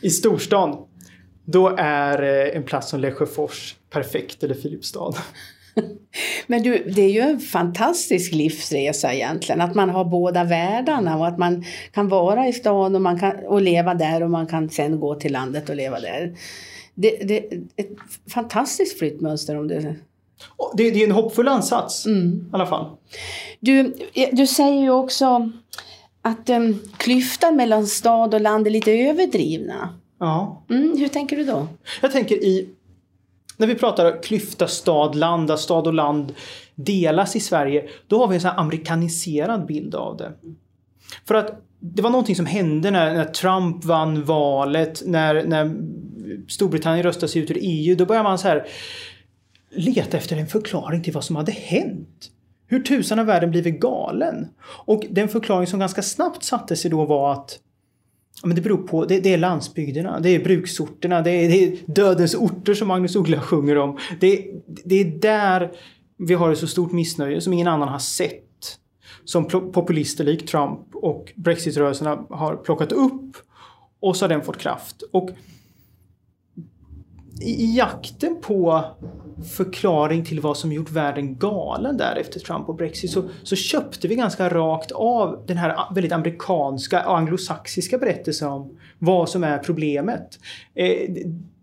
i 0.01 0.11
storstan. 0.11 0.77
Då 1.45 1.75
är 1.79 2.23
eh, 2.23 2.57
en 2.57 2.63
plats 2.63 2.91
som 2.91 3.01
Lesjöfors 3.01 3.75
perfekt, 3.91 4.43
eller 4.43 4.55
Filipstad. 4.55 5.15
Men 6.47 6.63
du, 6.63 6.85
det 6.95 7.03
är 7.03 7.11
ju 7.11 7.21
en 7.21 7.41
fantastisk 7.41 8.33
livsresa 8.33 9.15
egentligen. 9.15 9.61
Att 9.61 9.75
man 9.75 9.91
har 9.91 10.05
båda 10.05 10.45
världarna 10.45 11.19
och 11.19 11.27
att 11.27 11.39
man 11.39 11.65
kan 11.93 12.09
vara 12.09 12.49
i 12.49 12.53
stan 12.53 12.95
och, 12.95 13.03
man 13.03 13.21
kan, 13.21 13.37
och 13.47 13.63
leva 13.63 13.95
där 13.95 14.23
och 14.23 14.31
man 14.31 14.47
kan 14.47 14.71
sen 14.71 15.01
gå 15.01 15.15
till 15.15 15.33
landet 15.33 15.69
och 15.69 15.77
leva 15.77 16.01
där. 16.01 16.35
Det, 16.95 17.39
är 17.39 17.63
ett 17.77 17.89
fantastiskt 18.33 18.99
flyttmönster 18.99 19.59
om 19.59 19.69
det... 19.69 19.95
Och 20.57 20.73
Det, 20.77 20.91
det 20.91 21.03
är 21.03 21.05
en 21.05 21.13
hoppfull 21.13 21.49
ansats 21.49 22.07
Mm. 22.07 22.49
i 22.53 22.55
alla 22.55 22.67
fall. 22.67 22.87
Du, 23.61 23.95
du 24.33 24.47
säger 24.47 24.83
ju 24.83 24.91
också 24.91 25.53
att 26.23 26.51
um, 26.51 26.81
klyftan 26.97 27.57
mellan 27.57 27.87
stad 27.87 28.35
och 28.35 28.41
land 28.41 28.67
är 28.67 28.71
lite 28.71 28.93
överdrivna. 28.93 29.95
Ja. 30.19 30.65
Mm, 30.71 30.99
hur 30.99 31.09
tänker 31.09 31.37
du 31.37 31.45
då? 31.45 31.69
Jag 32.03 32.13
tänker 32.13 32.35
i 32.35 32.69
när 33.59 33.67
vi 33.67 33.75
pratar 33.75 34.23
klyfta 34.23 34.69
stad-land, 34.69 35.49
där 35.49 35.57
stad 35.57 35.87
och 35.87 35.95
land 35.95 36.35
delas 36.75 37.37
i 37.37 37.41
Sverige, 37.41 37.89
då 38.07 38.19
har 38.19 38.29
vi 38.29 38.35
en 38.35 38.41
sån 38.41 38.51
amerikaniserad 38.51 39.67
bild 39.67 39.95
av 39.95 40.17
det. 40.17 40.33
För 41.25 41.35
att 41.35 41.63
det 41.81 42.03
var 42.03 42.11
någonting 42.11 42.37
som 42.37 42.47
hände 42.47 42.91
när, 42.91 43.15
när 43.15 43.25
Trump 43.25 43.85
vann 43.85 44.25
valet, 44.25 45.03
när, 45.07 45.45
när 45.45 45.77
Storbritannien 46.49 47.03
röstade 47.03 47.33
sig 47.33 47.43
ut 47.43 47.51
ur 47.51 47.59
EU. 47.61 47.97
Då 47.97 48.07
började 48.07 48.29
man 48.29 48.39
så 48.39 48.49
här 48.49 48.67
leta 49.71 50.17
efter 50.17 50.37
en 50.37 50.47
förklaring 50.47 51.03
till 51.03 51.13
vad 51.13 51.25
som 51.25 51.37
hade 51.37 51.53
hänt. 51.53 52.31
Hur 52.71 52.81
tusan 52.81 53.19
har 53.19 53.25
världen 53.25 53.51
blivit 53.51 53.81
galen? 53.81 54.49
Och 54.87 55.07
den 55.11 55.29
förklaring 55.29 55.67
som 55.67 55.81
ganska 55.81 56.03
snabbt 56.03 56.45
satte 56.45 56.77
sig 56.77 56.91
då 56.91 57.05
var 57.05 57.33
att 57.33 57.59
men 58.45 58.57
det 58.57 58.63
beror 58.63 58.87
på, 58.87 59.05
det, 59.05 59.21
det 59.21 59.35
är 59.35 59.39
landsbygderna, 59.39 60.21
det 60.21 60.29
är 60.29 60.45
bruksorterna, 60.45 61.23
det 61.23 61.31
är, 61.31 61.49
det 61.49 61.65
är 61.65 61.77
dödens 61.87 62.35
orter 62.35 62.75
som 62.75 62.89
Magnus 62.89 63.17
Uggla 63.17 63.41
sjunger 63.41 63.79
om. 63.79 63.99
Det, 64.21 64.47
det 64.85 64.95
är 64.95 65.05
där 65.05 65.73
vi 66.19 66.35
har 66.35 66.53
ett 66.53 66.59
så 66.59 66.67
stort 66.67 66.93
missnöje 66.93 67.41
som 67.41 67.53
ingen 67.53 67.69
annan 67.69 67.89
har 67.89 67.99
sett. 67.99 68.45
Som 69.25 69.45
populister 69.49 70.25
lik 70.25 70.47
Trump 70.47 70.81
och 70.95 71.33
Brexitrörelserna 71.37 72.25
har 72.31 72.57
plockat 72.57 72.93
upp 72.93 73.37
och 74.01 74.17
så 74.17 74.25
har 74.25 74.29
den 74.29 74.43
fått 74.43 74.59
kraft. 74.59 75.03
Och 75.13 75.31
i, 77.41 77.65
i 77.65 77.77
jakten 77.77 78.41
på 78.41 78.85
förklaring 79.57 80.25
till 80.25 80.41
vad 80.41 80.57
som 80.57 80.73
gjort 80.73 80.91
världen 80.91 81.37
galen 81.37 81.97
där 81.97 82.17
efter 82.17 82.41
Trump 82.41 82.69
och 82.69 82.75
Brexit 82.75 83.11
så, 83.11 83.29
så 83.43 83.57
köpte 83.57 84.09
vi 84.09 84.15
ganska 84.15 84.49
rakt 84.49 84.93
av 84.93 85.45
den 85.47 85.57
här 85.57 85.95
väldigt 85.95 86.13
amerikanska 86.13 87.09
och 87.09 87.19
anglosaxiska 87.19 87.99
berättelsen 87.99 88.49
om 88.49 88.79
vad 88.99 89.29
som 89.29 89.45
är 89.45 89.59
problemet. 89.59 90.39
Eh, 90.75 91.11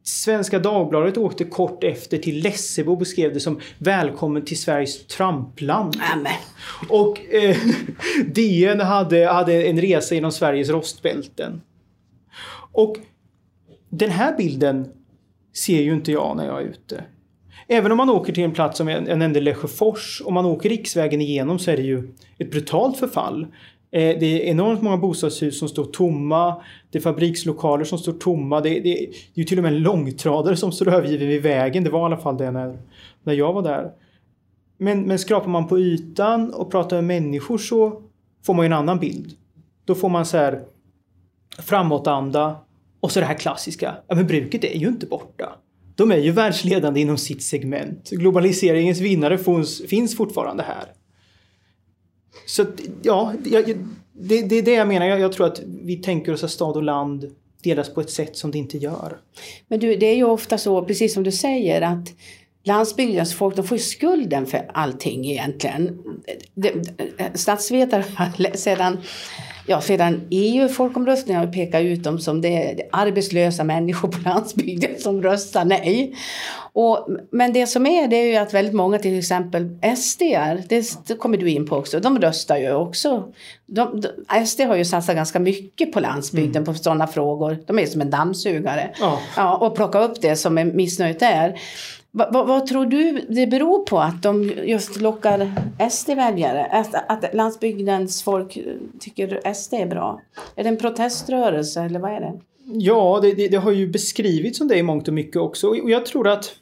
Svenska 0.04 0.60
Dagbladet 0.60 1.18
åkte 1.18 1.44
kort 1.44 1.84
efter 1.84 2.18
till 2.18 2.44
Lessebo 2.44 2.92
och 2.92 2.98
beskrev 2.98 3.34
det 3.34 3.40
som 3.40 3.60
Välkommen 3.78 4.46
till 4.46 4.60
Sveriges 4.60 5.08
Trumpland. 5.08 5.98
Nämen. 5.98 6.34
Och 6.90 7.34
eh, 7.34 7.58
DN 8.26 8.80
hade, 8.80 9.28
hade 9.28 9.64
en 9.64 9.82
resa 9.82 10.16
genom 10.16 10.32
Sveriges 10.32 10.70
rostbälten. 10.70 11.62
Och 12.72 12.98
den 13.90 14.10
här 14.10 14.38
bilden 14.38 14.92
ser 15.58 15.82
ju 15.82 15.94
inte 15.94 16.12
jag 16.12 16.38
när 16.38 16.46
jag 16.46 16.62
är 16.62 16.66
ute. 16.66 17.04
Även 17.68 17.92
om 17.92 17.98
man 17.98 18.10
åker 18.10 18.34
till 18.34 18.44
en 18.44 18.52
plats 18.52 18.78
som 18.78 18.88
jag 18.88 19.18
nämnde 19.18 19.42
Lesjöfors, 19.42 20.22
om 20.26 20.34
man 20.34 20.46
åker 20.46 20.70
riksvägen 20.70 21.22
igenom 21.22 21.60
så 21.60 21.72
är 21.72 21.78
det 21.78 21.84
ju 21.84 22.14
ett 22.38 22.52
brutalt 22.52 22.98
förfall. 22.98 23.48
Eh, 23.92 24.20
det 24.20 24.26
är 24.26 24.40
enormt 24.40 24.82
många 24.82 24.98
bostadshus 24.98 25.60
som 25.60 25.70
står 25.70 25.86
tomma. 25.86 26.62
Det 26.92 26.98
är 26.98 27.02
fabrikslokaler 27.02 27.84
som 27.84 27.98
står 27.98 28.14
tomma. 28.14 28.62
Det, 28.62 28.70
det, 28.70 28.80
det 28.80 29.04
är 29.04 29.10
ju 29.34 29.44
till 29.44 29.58
och 29.58 29.64
med 29.64 29.74
en 29.74 29.82
långtradare 29.82 30.56
som 30.56 30.72
står 30.72 30.94
övergiven 30.94 31.28
vid 31.28 31.42
vägen. 31.42 31.84
Det 31.84 31.90
var 31.90 32.00
i 32.00 32.04
alla 32.04 32.18
fall 32.18 32.38
det 32.38 32.52
när, 32.52 32.78
när 33.24 33.34
jag 33.34 33.54
var 33.54 33.62
där. 33.62 33.92
Men, 34.78 35.02
men 35.02 35.20
skrapar 35.20 35.50
man 35.50 35.68
på 35.68 35.80
ytan 35.80 36.54
och 36.54 36.72
pratar 36.72 37.02
med 37.02 37.22
människor 37.22 37.58
så 37.58 38.02
får 38.46 38.54
man 38.54 38.66
ju 38.66 38.68
en 38.68 38.74
annan 38.74 39.00
bild. 39.00 39.32
Då 39.86 39.96
får 39.96 40.10
man 40.10 40.26
så 40.26 40.38
här 40.38 40.62
framåtanda 41.60 42.56
och 43.06 43.12
så 43.12 43.20
det 43.20 43.26
här 43.26 43.34
klassiska. 43.34 43.96
Ja, 44.08 44.16
men 44.16 44.28
bruket 44.28 44.64
är 44.64 44.78
ju 44.78 44.88
inte 44.88 45.06
borta. 45.06 45.56
De 45.96 46.12
är 46.12 46.18
ju 46.18 46.32
världsledande 46.32 47.00
inom 47.02 47.18
sitt 47.18 47.44
segment. 47.44 48.10
Globaliseringens 48.10 49.00
vinnare 49.00 49.38
finns, 49.38 49.82
finns 49.88 50.18
fortfarande 50.18 50.64
här. 50.64 50.86
Så 52.46 52.62
att, 52.62 52.82
ja, 53.02 53.34
det, 54.14 54.42
det 54.42 54.56
är 54.56 54.62
det 54.62 54.74
jag 54.74 54.88
menar. 54.88 55.06
Jag, 55.06 55.20
jag 55.20 55.32
tror 55.32 55.48
att 55.48 55.62
vi 55.66 55.96
tänker 55.96 56.34
oss 56.34 56.44
att 56.44 56.52
stad 56.52 56.76
och 56.76 56.84
land 56.84 57.36
delas 57.64 57.94
på 57.94 58.02
ett 58.02 58.10
sätt 58.10 58.38
som 58.38 58.52
det 58.52 58.58
inte 58.58 58.78
gör. 58.78 59.18
Men 59.68 59.80
du, 59.80 59.96
det 59.96 60.06
är 60.06 60.16
ju 60.16 60.24
ofta 60.24 60.58
så, 60.58 60.86
precis 60.86 61.14
som 61.14 61.24
du 61.24 61.32
säger, 61.32 61.82
att 61.82 62.14
landsbygdens 62.64 63.34
folk 63.34 63.56
de 63.56 63.68
får 63.68 63.78
ju 63.78 63.84
skulden 63.84 64.46
för 64.46 64.70
allting 64.74 65.26
egentligen. 65.26 66.04
Statsvetare 67.34 68.06
har 68.16 68.56
sedan, 68.58 68.98
ja, 69.66 69.82
sedan 69.82 70.22
EU-folkomröstningen 70.30 71.52
pekat 71.52 71.82
ut 71.82 72.04
dem 72.04 72.20
som 72.20 72.42
det 72.42 72.82
arbetslösa 72.92 73.64
människor 73.64 74.08
på 74.08 74.20
landsbygden 74.26 74.92
som 75.00 75.24
röstar 75.24 75.66
nej. 75.66 76.16
Och, 76.74 77.08
men 77.32 77.54
det 77.54 77.68
som 77.68 77.86
är 77.86 78.08
det 78.08 78.16
är 78.16 78.26
ju 78.26 78.36
att 78.36 78.54
väldigt 78.54 78.74
många 78.74 79.00
till 79.00 79.20
exempel 79.20 79.70
SD, 79.98 80.22
det, 80.70 81.08
det 81.08 81.16
kommer 81.16 81.38
du 81.38 81.50
in 81.50 81.68
på 81.68 81.76
också, 81.76 82.00
de 82.00 82.20
röstar 82.20 82.58
ju 82.58 82.74
också. 82.74 83.24
De, 83.66 84.02
de, 84.02 84.46
SD 84.46 84.62
har 84.62 84.76
ju 84.76 84.86
satsat 84.86 85.16
ganska 85.16 85.40
mycket 85.40 85.92
på 85.92 86.00
landsbygden 86.00 86.66
på 86.66 86.74
sådana 86.74 87.08
frågor. 87.08 87.58
De 87.68 87.80
är 87.80 87.86
som 87.86 88.02
en 88.02 88.10
dammsugare. 88.10 88.92
Ja. 89.00 89.20
Ja, 89.36 89.58
och 89.58 89.76
plocka 89.76 90.00
upp 90.00 90.22
det 90.22 90.36
som 90.36 90.58
är 90.58 90.66
missnöjt 90.66 91.20
där. 91.20 91.60
Va, 92.18 92.30
va, 92.32 92.44
vad 92.44 92.68
tror 92.68 92.86
du 92.86 93.26
det 93.30 93.48
beror 93.48 93.86
på 93.86 94.00
att 94.00 94.24
de 94.24 94.52
just 94.64 95.02
lockar 95.02 95.52
SD-väljare? 95.92 96.66
Att, 96.66 96.96
att 97.12 97.36
landsbygdens 97.36 98.24
folk 98.24 98.58
tycker 99.00 99.54
SD 99.54 99.74
är 99.74 99.86
bra? 99.86 100.22
Är 100.56 100.64
det 100.64 100.70
en 100.70 100.78
proteströrelse 100.78 101.82
eller 101.82 102.00
vad 102.00 102.12
är 102.12 102.20
det? 102.20 102.34
Ja, 102.66 103.20
det, 103.22 103.32
det, 103.32 103.48
det 103.48 103.58
har 103.58 103.72
ju 103.72 103.88
beskrivits 103.88 104.58
som 104.58 104.68
det 104.68 104.78
i 104.78 104.84
mångt 104.84 105.08
och 105.08 105.14
mycket 105.14 105.36
också. 105.36 105.68
Och 105.68 105.90
jag 105.90 106.06
tror 106.06 106.28
att 106.28 106.56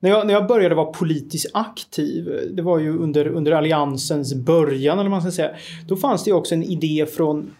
när 0.00 0.10
jag, 0.10 0.26
när 0.26 0.34
jag 0.34 0.46
började 0.46 0.74
vara 0.74 0.92
politiskt 0.92 1.50
aktiv, 1.54 2.48
det 2.52 2.62
var 2.62 2.78
ju 2.78 2.98
under, 2.98 3.26
under 3.26 3.52
alliansens 3.52 4.34
början 4.34 4.98
eller 4.98 5.10
vad 5.10 5.22
man 5.22 5.22
ska 5.22 5.30
säga. 5.30 5.54
Då 5.88 5.96
fanns 5.96 6.24
det 6.24 6.30
ju 6.30 6.36
också 6.36 6.54
en 6.54 6.62
idé 6.62 7.06
från 7.06 7.54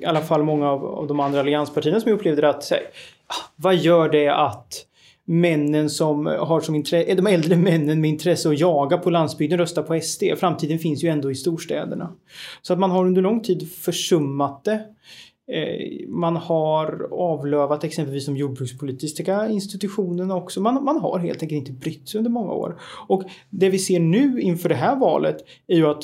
i 0.00 0.04
alla 0.04 0.20
fall 0.20 0.42
många 0.42 0.70
av, 0.70 0.84
av 0.84 1.06
de 1.06 1.20
andra 1.20 1.40
allianspartierna 1.40 2.00
som 2.00 2.10
jag 2.10 2.18
upplevde 2.18 2.48
att 2.48 2.70
här, 2.70 2.80
ah, 3.26 3.50
vad 3.56 3.76
gör 3.76 4.08
det 4.08 4.28
att 4.28 4.86
männen 5.26 5.90
som 5.90 6.26
har 6.26 6.60
som 6.60 6.74
intresse, 6.74 7.14
de 7.14 7.26
äldre 7.26 7.56
männen 7.56 8.00
med 8.00 8.10
intresse 8.10 8.48
att 8.48 8.60
jaga 8.60 8.98
på 8.98 9.10
landsbygden 9.10 9.58
röstar 9.58 9.82
på 9.82 10.00
SD. 10.00 10.22
Framtiden 10.36 10.78
finns 10.78 11.04
ju 11.04 11.08
ändå 11.08 11.30
i 11.30 11.34
storstäderna. 11.34 12.12
Så 12.62 12.72
att 12.72 12.78
man 12.78 12.90
har 12.90 13.06
under 13.06 13.22
lång 13.22 13.40
tid 13.40 13.72
försummat 13.72 14.64
det. 14.64 14.84
Eh, 15.52 16.08
man 16.08 16.36
har 16.36 17.08
avlövat 17.12 17.84
exempelvis 17.84 18.26
de 18.26 18.36
jordbrukspolitiska 18.36 19.48
institutionerna 19.48 20.36
också. 20.36 20.60
Man, 20.60 20.84
man 20.84 21.00
har 21.00 21.18
helt 21.18 21.42
enkelt 21.42 21.58
inte 21.58 21.72
brytt 21.72 22.08
sig 22.08 22.18
under 22.18 22.30
många 22.30 22.52
år. 22.52 22.80
Och 23.08 23.22
det 23.50 23.68
vi 23.68 23.78
ser 23.78 24.00
nu 24.00 24.40
inför 24.40 24.68
det 24.68 24.74
här 24.74 24.96
valet 24.96 25.36
är 25.66 25.76
ju 25.76 25.86
att 25.86 26.02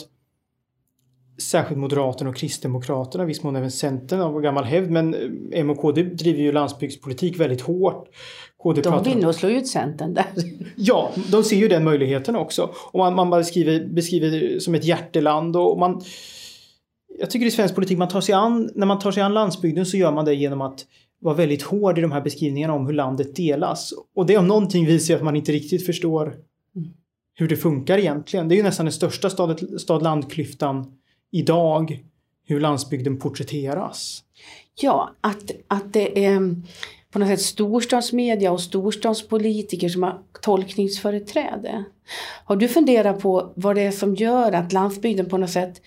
särskilt 1.50 1.80
Moderaterna 1.80 2.30
och 2.30 2.36
Kristdemokraterna, 2.36 3.24
viss 3.24 3.42
mån 3.42 3.56
även 3.56 3.70
Centern 3.70 4.20
av 4.20 4.40
gammal 4.40 4.64
hävd, 4.64 4.90
men 4.90 5.14
eh, 5.14 5.60
M 5.60 5.70
och 5.70 5.78
KD 5.78 6.02
driver 6.02 6.40
ju 6.42 6.52
landsbygdspolitik 6.52 7.40
väldigt 7.40 7.60
hårt. 7.60 8.08
KD 8.62 8.82
De 8.82 9.02
vill 9.02 9.18
nog 9.18 9.34
slå 9.34 9.48
ut 9.48 9.68
Centern 9.68 10.14
där. 10.14 10.26
Ja, 10.76 11.12
de 11.30 11.44
ser 11.44 11.56
ju 11.56 11.68
den 11.68 11.84
möjligheten 11.84 12.36
också. 12.36 12.70
Och 12.92 12.98
man, 12.98 13.14
man 13.14 13.30
beskriver, 13.30 13.86
beskriver 13.86 14.30
det 14.30 14.60
som 14.60 14.74
ett 14.74 14.84
hjärteland 14.84 15.56
och 15.56 15.78
man... 15.78 16.02
Jag 17.18 17.30
tycker 17.30 17.46
i 17.46 17.50
svensk 17.50 17.74
politik, 17.74 17.98
man 17.98 18.08
tar 18.08 18.20
sig 18.20 18.34
an, 18.34 18.70
när 18.74 18.86
man 18.86 18.98
tar 18.98 19.12
sig 19.12 19.22
an 19.22 19.34
landsbygden 19.34 19.86
så 19.86 19.96
gör 19.96 20.12
man 20.12 20.24
det 20.24 20.34
genom 20.34 20.60
att 20.60 20.86
vara 21.20 21.34
väldigt 21.34 21.62
hård 21.62 21.98
i 21.98 22.00
de 22.00 22.12
här 22.12 22.20
beskrivningarna 22.20 22.74
om 22.74 22.86
hur 22.86 22.92
landet 22.92 23.36
delas. 23.36 23.92
Och 24.14 24.26
det 24.26 24.36
om 24.36 24.48
någonting 24.48 24.86
visar 24.86 25.14
ju 25.14 25.18
att 25.18 25.24
man 25.24 25.36
inte 25.36 25.52
riktigt 25.52 25.86
förstår 25.86 26.34
hur 27.34 27.48
det 27.48 27.56
funkar 27.56 27.98
egentligen. 27.98 28.48
Det 28.48 28.54
är 28.54 28.56
ju 28.56 28.62
nästan 28.62 28.86
den 28.86 28.92
största 28.92 29.30
stad- 29.30 29.80
stad-landklyftan 29.80 30.86
idag, 31.32 32.04
hur 32.46 32.60
landsbygden 32.60 33.18
porträtteras. 33.18 34.24
Ja, 34.80 35.10
att, 35.20 35.50
att 35.68 35.92
det 35.92 36.24
är 36.24 36.36
mm, 36.36 36.62
på 37.10 37.18
något 37.18 37.28
sätt 37.28 37.40
storstadsmedia 37.40 38.52
och 38.52 38.60
storstadspolitiker 38.60 39.88
som 39.88 40.02
har 40.02 40.18
tolkningsföreträde. 40.40 41.84
Har 42.44 42.56
du 42.56 42.68
funderat 42.68 43.20
på 43.20 43.52
vad 43.56 43.76
det 43.76 43.82
är 43.82 43.90
som 43.90 44.14
gör 44.14 44.52
att 44.52 44.72
landsbygden 44.72 45.28
på 45.28 45.38
något 45.38 45.50
sätt 45.50 45.82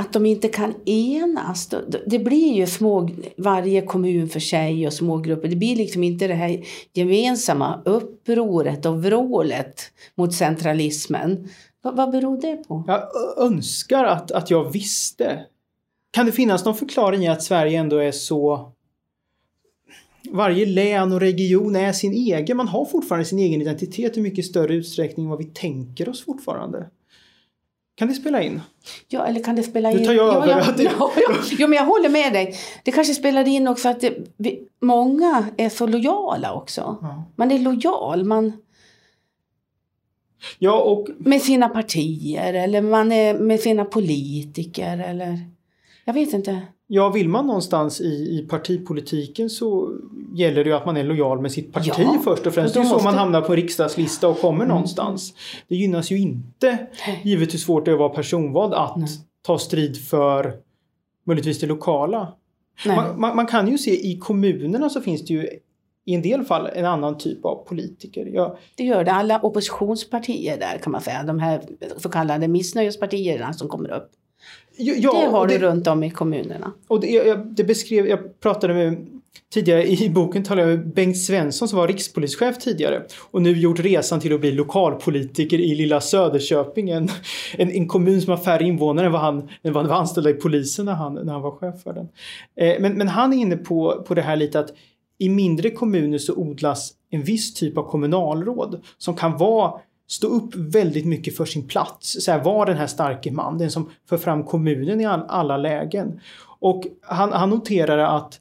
att 0.00 0.12
de 0.12 0.26
inte 0.26 0.48
kan 0.48 0.74
enas. 0.84 1.74
Det 2.06 2.18
blir 2.18 2.54
ju 2.54 2.66
små, 2.66 3.10
varje 3.36 3.82
kommun 3.82 4.28
för 4.28 4.40
sig 4.40 4.86
och 4.86 4.92
små 4.92 5.18
grupper. 5.18 5.48
Det 5.48 5.56
blir 5.56 5.76
liksom 5.76 6.04
inte 6.04 6.26
det 6.26 6.34
här 6.34 6.64
gemensamma 6.92 7.82
upproret 7.84 8.86
och 8.86 9.04
vrålet 9.04 9.82
mot 10.14 10.34
centralismen. 10.34 11.48
Vad, 11.82 11.96
vad 11.96 12.10
beror 12.10 12.40
det 12.40 12.56
på? 12.56 12.84
Jag 12.86 13.08
önskar 13.38 14.04
att, 14.04 14.30
att 14.30 14.50
jag 14.50 14.72
visste. 14.72 15.46
Kan 16.10 16.26
det 16.26 16.32
finnas 16.32 16.64
någon 16.64 16.76
förklaring 16.76 17.24
i 17.24 17.28
att 17.28 17.42
Sverige 17.42 17.78
ändå 17.78 17.96
är 17.96 18.12
så 18.12 18.72
varje 20.30 20.66
län 20.66 21.12
och 21.12 21.20
region 21.20 21.76
är 21.76 21.92
sin 21.92 22.12
egen. 22.12 22.56
Man 22.56 22.68
har 22.68 22.84
fortfarande 22.84 23.24
sin 23.24 23.38
egen 23.38 23.62
identitet 23.62 24.16
i 24.16 24.20
mycket 24.20 24.44
större 24.44 24.74
utsträckning 24.74 25.26
än 25.26 25.30
vad 25.30 25.38
vi 25.38 25.44
tänker 25.44 26.08
oss 26.08 26.24
fortfarande. 26.24 26.90
Kan 27.94 28.08
det 28.08 28.14
spela 28.14 28.42
in? 28.42 28.60
Ja, 29.08 29.26
eller 29.26 29.42
kan 29.42 29.56
det 29.56 29.62
spela 29.62 29.90
in... 29.90 29.96
Nu 29.96 30.04
tar 30.04 30.12
jag 30.12 30.34
över. 30.34 30.48
Ja, 30.48 30.58
ja, 30.78 30.84
ja, 30.98 31.10
ja, 31.16 31.34
ja, 31.58 31.66
men 31.66 31.76
jag 31.76 31.84
håller 31.84 32.08
med 32.08 32.32
dig. 32.32 32.54
Det 32.84 32.92
kanske 32.92 33.14
spelar 33.14 33.48
in 33.48 33.68
också 33.68 33.88
att 33.88 34.00
det, 34.00 34.14
vi, 34.36 34.68
många 34.80 35.46
är 35.56 35.68
så 35.68 35.86
lojala 35.86 36.54
också. 36.54 36.96
Man 37.36 37.50
är 37.50 37.58
lojal. 37.58 38.24
Man, 38.24 38.52
ja, 40.58 40.82
och... 40.82 41.08
Med 41.18 41.42
sina 41.42 41.68
partier 41.68 42.54
eller 42.54 42.82
man 42.82 43.12
är 43.12 43.38
med 43.38 43.60
sina 43.60 43.84
politiker 43.84 44.98
eller... 44.98 45.38
Jag 46.04 46.14
vet 46.14 46.32
inte. 46.32 46.62
Ja, 46.90 47.08
vill 47.08 47.28
man 47.28 47.46
någonstans 47.46 48.00
i, 48.00 48.04
i 48.04 48.46
partipolitiken 48.48 49.50
så 49.50 49.96
gäller 50.34 50.64
det 50.64 50.70
ju 50.70 50.76
att 50.76 50.86
man 50.86 50.96
är 50.96 51.04
lojal 51.04 51.40
med 51.40 51.52
sitt 51.52 51.72
parti 51.72 51.92
ja, 51.96 52.18
först 52.24 52.46
och 52.46 52.54
främst. 52.54 52.74
Det 52.74 52.80
är 52.80 52.84
ju 52.84 52.90
så 52.90 52.98
man 52.98 53.14
hamnar 53.14 53.40
på 53.40 53.52
en 53.52 53.56
riksdagslista 53.56 54.28
och 54.28 54.40
kommer 54.40 54.64
mm. 54.64 54.68
någonstans. 54.68 55.34
Det 55.68 55.76
gynnas 55.76 56.10
ju 56.10 56.18
inte, 56.18 56.86
givet 57.22 57.54
hur 57.54 57.58
svårt 57.58 57.84
det 57.84 57.90
är 57.90 57.92
att 57.92 57.98
vara 57.98 58.08
personvald, 58.08 58.74
att 58.74 58.96
Nej. 58.96 59.08
ta 59.46 59.58
strid 59.58 60.08
för 60.08 60.54
möjligtvis 61.26 61.60
det 61.60 61.66
lokala. 61.66 62.32
Man, 62.86 63.20
man, 63.20 63.36
man, 63.36 63.46
kan 63.46 63.68
ju 63.68 63.78
se 63.78 63.90
i 63.90 64.18
kommunerna 64.18 64.88
så 64.88 65.00
finns 65.00 65.24
det 65.24 65.34
ju 65.34 65.48
i 66.08 66.14
en 66.14 66.22
del 66.22 66.44
fall 66.44 66.68
en 66.74 66.84
annan 66.84 67.18
typ 67.18 67.44
av 67.44 67.64
politiker. 67.64 68.26
Jag... 68.26 68.56
Det 68.74 68.84
gör 68.84 69.04
det. 69.04 69.12
Alla 69.12 69.40
oppositionspartier 69.40 70.58
där 70.58 70.78
kan 70.78 70.92
man 70.92 71.00
säga. 71.00 71.22
De 71.22 71.38
här 71.38 71.62
så 71.96 72.08
kallade 72.08 72.48
missnöjespartierna 72.48 73.52
som 73.52 73.68
kommer 73.68 73.90
upp. 73.90 74.10
Ja, 74.76 75.12
det 75.12 75.26
har 75.26 75.46
du 75.46 75.58
runt 75.58 75.86
om 75.86 76.04
i 76.04 76.10
kommunerna. 76.10 76.72
Och 76.88 77.00
det, 77.00 77.06
jag, 77.06 77.46
det 77.46 77.64
beskrev, 77.64 78.06
jag 78.06 78.40
pratade 78.40 78.74
med 78.74 79.06
Tidigare 79.52 79.86
i 79.86 80.10
boken 80.10 80.44
talade 80.44 80.70
jag 80.70 80.78
med 80.78 80.94
Bengt 80.94 81.18
Svensson 81.18 81.68
som 81.68 81.78
var 81.78 81.88
rikspolischef 81.88 82.58
tidigare 82.58 83.02
och 83.30 83.42
nu 83.42 83.52
gjort 83.52 83.78
resan 83.78 84.20
till 84.20 84.34
att 84.34 84.40
bli 84.40 84.52
lokalpolitiker 84.52 85.60
i 85.60 85.74
lilla 85.74 86.00
Söderköping. 86.00 86.90
En, 86.90 87.08
en, 87.52 87.70
en 87.70 87.88
kommun 87.88 88.20
som 88.20 88.30
har 88.30 88.38
färre 88.38 88.64
invånare 88.64 89.06
än 89.06 89.12
vad 89.12 89.20
han, 89.20 89.48
än 89.62 89.72
vad 89.72 89.86
var 89.86 89.96
anställd 89.96 90.26
i 90.26 90.32
polisen 90.32 90.84
när 90.84 90.92
han, 90.92 91.14
när 91.14 91.32
han 91.32 91.42
var 91.42 91.50
chef 91.50 91.82
för 91.82 91.92
den. 91.92 92.08
Eh, 92.56 92.80
men, 92.80 92.92
men 92.92 93.08
han 93.08 93.32
är 93.32 93.36
inne 93.36 93.56
på, 93.56 94.04
på 94.08 94.14
det 94.14 94.22
här 94.22 94.36
lite 94.36 94.60
att 94.60 94.72
i 95.18 95.28
mindre 95.28 95.70
kommuner 95.70 96.18
så 96.18 96.34
odlas 96.34 96.94
en 97.10 97.22
viss 97.22 97.54
typ 97.54 97.78
av 97.78 97.90
kommunalråd 97.90 98.82
som 98.98 99.16
kan 99.16 99.36
vara 99.36 99.80
stå 100.06 100.26
upp 100.26 100.54
väldigt 100.54 101.06
mycket 101.06 101.36
för 101.36 101.44
sin 101.44 101.68
plats. 101.68 102.24
Så 102.24 102.32
här, 102.32 102.44
var 102.44 102.66
den 102.66 102.76
här 102.76 102.86
starke 102.86 103.30
man, 103.30 103.58
den 103.58 103.70
som 103.70 103.90
för 104.08 104.16
fram 104.16 104.44
kommunen 104.44 105.00
i 105.00 105.04
all, 105.04 105.24
alla 105.28 105.56
lägen. 105.56 106.20
Och 106.60 106.86
han, 107.00 107.32
han 107.32 107.50
noterade 107.50 108.08
att 108.08 108.40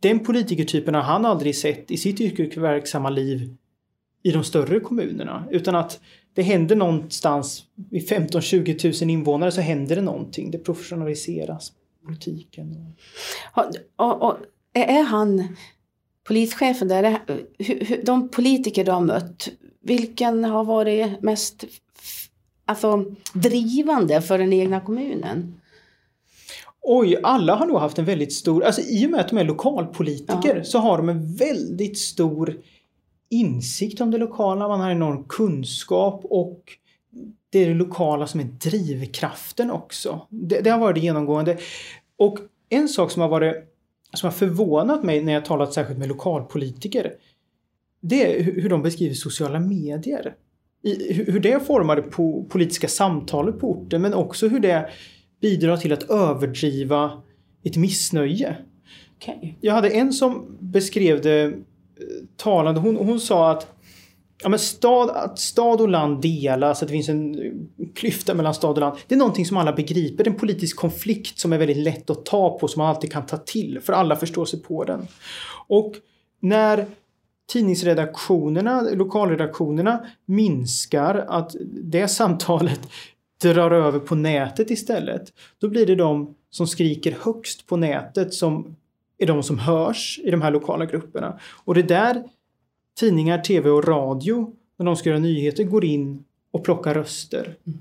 den 0.00 0.20
politikertypen 0.20 0.94
har 0.94 1.02
han 1.02 1.24
aldrig 1.24 1.56
sett 1.56 1.90
i 1.90 1.96
sitt 1.96 2.20
yrkesverksamma 2.20 3.10
liv 3.10 3.56
i 4.22 4.30
de 4.30 4.44
större 4.44 4.80
kommunerna. 4.80 5.44
Utan 5.50 5.74
att 5.74 6.00
det 6.34 6.42
händer 6.42 6.76
någonstans 6.76 7.64
i 7.90 7.98
15-20 7.98 9.02
000 9.04 9.10
invånare 9.10 9.52
så 9.52 9.60
händer 9.60 9.96
det 9.96 10.02
någonting. 10.02 10.50
Det 10.50 10.58
professionaliseras, 10.58 11.72
politiken. 12.06 12.94
Och, 13.54 13.64
och, 13.96 14.22
och 14.22 14.36
är 14.72 15.02
han 15.02 15.56
polischefen 16.28 16.88
där, 16.88 17.18
de 18.04 18.28
politiker 18.28 18.84
du 18.84 18.90
har 18.90 19.00
mött, 19.00 19.48
vilken 19.80 20.44
har 20.44 20.64
varit 20.64 21.22
mest 21.22 21.64
alltså, 22.64 23.04
drivande 23.32 24.20
för 24.20 24.38
den 24.38 24.52
egna 24.52 24.80
kommunen? 24.80 25.60
Oj, 26.80 27.20
alla 27.22 27.54
har 27.54 27.66
nog 27.66 27.78
haft 27.78 27.98
en 27.98 28.04
väldigt 28.04 28.32
stor, 28.32 28.64
alltså 28.64 28.80
i 28.80 29.06
och 29.06 29.10
med 29.10 29.20
att 29.20 29.28
de 29.28 29.38
är 29.38 29.44
lokalpolitiker 29.44 30.56
ja. 30.56 30.64
så 30.64 30.78
har 30.78 30.98
de 30.98 31.08
en 31.08 31.34
väldigt 31.34 31.98
stor 31.98 32.56
insikt 33.30 34.00
om 34.00 34.10
det 34.10 34.18
lokala, 34.18 34.68
man 34.68 34.80
har 34.80 34.90
enorm 34.90 35.24
kunskap 35.24 36.20
och 36.24 36.62
det 37.50 37.58
är 37.58 37.68
det 37.68 37.74
lokala 37.74 38.26
som 38.26 38.40
är 38.40 38.44
drivkraften 38.44 39.70
också. 39.70 40.26
Det, 40.28 40.60
det 40.60 40.70
har 40.70 40.78
varit 40.78 41.02
genomgående. 41.02 41.58
Och 42.16 42.38
en 42.68 42.88
sak 42.88 43.10
som 43.10 43.22
har 43.22 43.28
varit 43.28 43.77
som 44.14 44.26
har 44.26 44.32
förvånat 44.32 45.02
mig 45.02 45.24
när 45.24 45.32
jag 45.32 45.44
talat 45.44 45.72
särskilt 45.72 45.98
med 45.98 46.08
lokalpolitiker 46.08 47.12
det 48.00 48.38
är 48.38 48.42
hur 48.42 48.68
de 48.68 48.82
beskriver 48.82 49.14
sociala 49.14 49.60
medier. 49.60 50.34
I, 50.82 51.12
hur 51.12 51.40
det 51.40 51.66
formade 51.66 52.02
på 52.02 52.46
politiska 52.48 52.88
samtalet 52.88 53.60
på 53.60 53.70
orten 53.70 54.02
men 54.02 54.14
också 54.14 54.48
hur 54.48 54.60
det 54.60 54.90
bidrar 55.40 55.76
till 55.76 55.92
att 55.92 56.10
överdriva 56.10 57.22
ett 57.64 57.76
missnöje. 57.76 58.56
Okay. 59.16 59.54
Jag 59.60 59.74
hade 59.74 59.90
en 59.90 60.12
som 60.12 60.56
beskrev 60.60 61.22
det 61.22 61.42
eh, 61.42 61.52
talande. 62.36 62.80
Hon, 62.80 62.96
hon 62.96 63.20
sa 63.20 63.50
att, 63.50 63.74
ja, 64.42 64.48
men 64.48 64.58
stad, 64.58 65.10
att 65.10 65.38
stad 65.38 65.80
och 65.80 65.88
land 65.88 66.22
delas, 66.22 66.82
att 66.82 66.88
det 66.88 66.92
finns 66.92 67.08
en 67.08 67.34
eh, 67.38 67.52
klyfta 67.94 68.34
mellan 68.34 68.54
stad 68.54 68.70
och 68.70 68.80
land. 68.80 68.96
Det 69.06 69.14
är 69.14 69.18
någonting 69.18 69.46
som 69.46 69.56
alla 69.56 69.72
begriper. 69.72 70.24
Det 70.24 70.30
är 70.30 70.32
en 70.32 70.38
politisk 70.38 70.76
konflikt 70.76 71.38
som 71.38 71.52
är 71.52 71.58
väldigt 71.58 71.76
lätt 71.76 72.10
att 72.10 72.26
ta 72.26 72.58
på, 72.58 72.68
som 72.68 72.80
man 72.80 72.88
alltid 72.88 73.12
kan 73.12 73.26
ta 73.26 73.36
till. 73.36 73.80
För 73.80 73.92
alla 73.92 74.16
förstår 74.16 74.44
sig 74.44 74.62
på 74.62 74.84
den. 74.84 75.06
Och 75.66 75.94
när 76.40 76.86
tidningsredaktionerna, 77.52 78.80
lokalredaktionerna 78.80 80.06
minskar, 80.26 81.24
att 81.28 81.56
det 81.70 82.08
samtalet 82.08 82.80
drar 83.42 83.70
över 83.70 83.98
på 83.98 84.14
nätet 84.14 84.70
istället. 84.70 85.32
Då 85.58 85.68
blir 85.68 85.86
det 85.86 85.94
de 85.94 86.34
som 86.50 86.66
skriker 86.66 87.16
högst 87.20 87.66
på 87.66 87.76
nätet 87.76 88.34
som 88.34 88.76
är 89.18 89.26
de 89.26 89.42
som 89.42 89.58
hörs 89.58 90.20
i 90.24 90.30
de 90.30 90.42
här 90.42 90.50
lokala 90.50 90.86
grupperna. 90.86 91.38
Och 91.64 91.74
det 91.74 91.82
där 91.82 92.24
tidningar, 92.98 93.38
tv 93.38 93.70
och 93.70 93.88
radio, 93.88 94.52
när 94.78 94.86
de 94.86 94.96
ska 94.96 95.08
göra 95.08 95.18
nyheter, 95.18 95.64
går 95.64 95.84
in 95.84 96.24
och 96.50 96.64
plockar 96.64 96.94
röster. 96.94 97.56
Mm. 97.66 97.78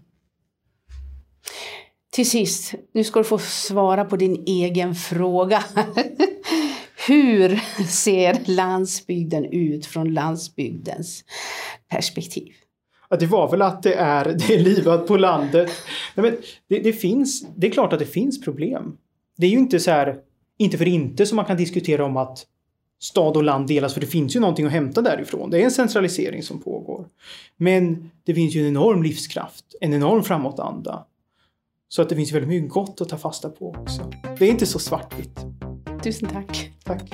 Till 2.10 2.30
sist, 2.30 2.74
nu 2.94 3.04
ska 3.04 3.20
du 3.20 3.24
få 3.24 3.38
svara 3.38 4.06
på 4.06 4.16
din 4.16 4.44
egen 4.48 4.96
fråga. 4.96 5.64
Hur 7.08 7.56
ser 7.88 8.38
landsbygden 8.46 9.46
ut 9.46 9.86
från 9.86 10.14
landsbygdens 10.14 11.24
perspektiv? 11.90 12.54
Ja, 13.10 13.18
det 13.18 13.26
var 13.26 13.52
väl 13.52 13.62
att 13.62 13.84
det 13.84 13.94
är, 13.94 14.26
det 14.48 14.56
är 14.56 14.60
livat 14.60 15.08
på 15.08 15.18
landet. 15.18 15.72
Nej, 16.16 16.32
men 16.32 16.38
det, 16.68 16.80
det, 16.80 16.94
finns, 16.94 17.46
det 17.56 17.68
är 17.68 17.72
klart 17.72 17.94
att 17.94 18.00
det 18.00 18.06
finns 18.06 18.42
problem. 18.42 18.98
Det 19.38 19.46
är 19.46 19.52
ju 19.52 19.58
inte 19.58 19.80
så 19.80 19.92
här, 19.92 20.18
inte 20.58 20.78
för 20.78 20.88
inte 20.88 21.26
som 21.26 21.36
man 21.36 21.46
kan 21.46 21.58
diskutera 21.58 22.06
om 22.06 22.18
att 22.18 22.46
stad 23.00 23.38
och 23.38 23.44
land 23.44 23.68
delas 23.68 23.94
för 23.94 24.02
det 24.02 24.08
finns 24.08 24.36
ju 24.36 24.40
någonting 24.40 24.66
att 24.66 24.72
hämta 24.72 25.02
därifrån. 25.02 25.50
Det 25.50 25.62
är 25.62 25.64
en 25.64 25.72
centralisering 25.72 26.44
som 26.44 26.62
pågår. 26.62 27.08
Men 27.58 28.12
det 28.24 28.34
finns 28.34 28.56
ju 28.56 28.62
en 28.62 28.68
enorm 28.68 29.04
livskraft, 29.04 29.66
en 29.82 29.94
enorm 29.94 30.24
framåtanda. 30.24 31.06
Så 31.90 32.02
att 32.02 32.10
det 32.10 32.16
finns 32.16 32.32
väldigt 32.32 32.50
mycket 32.50 32.70
gott 32.70 33.02
att 33.02 33.10
ta 33.10 33.18
fasta 33.18 33.50
på 33.50 33.70
också. 33.70 34.12
Det 34.40 34.46
är 34.46 34.50
inte 34.50 34.66
så 34.66 34.80
svartvitt. 34.80 35.40
Tusen 36.04 36.30
tack. 36.30 36.72
Tack. 36.84 37.14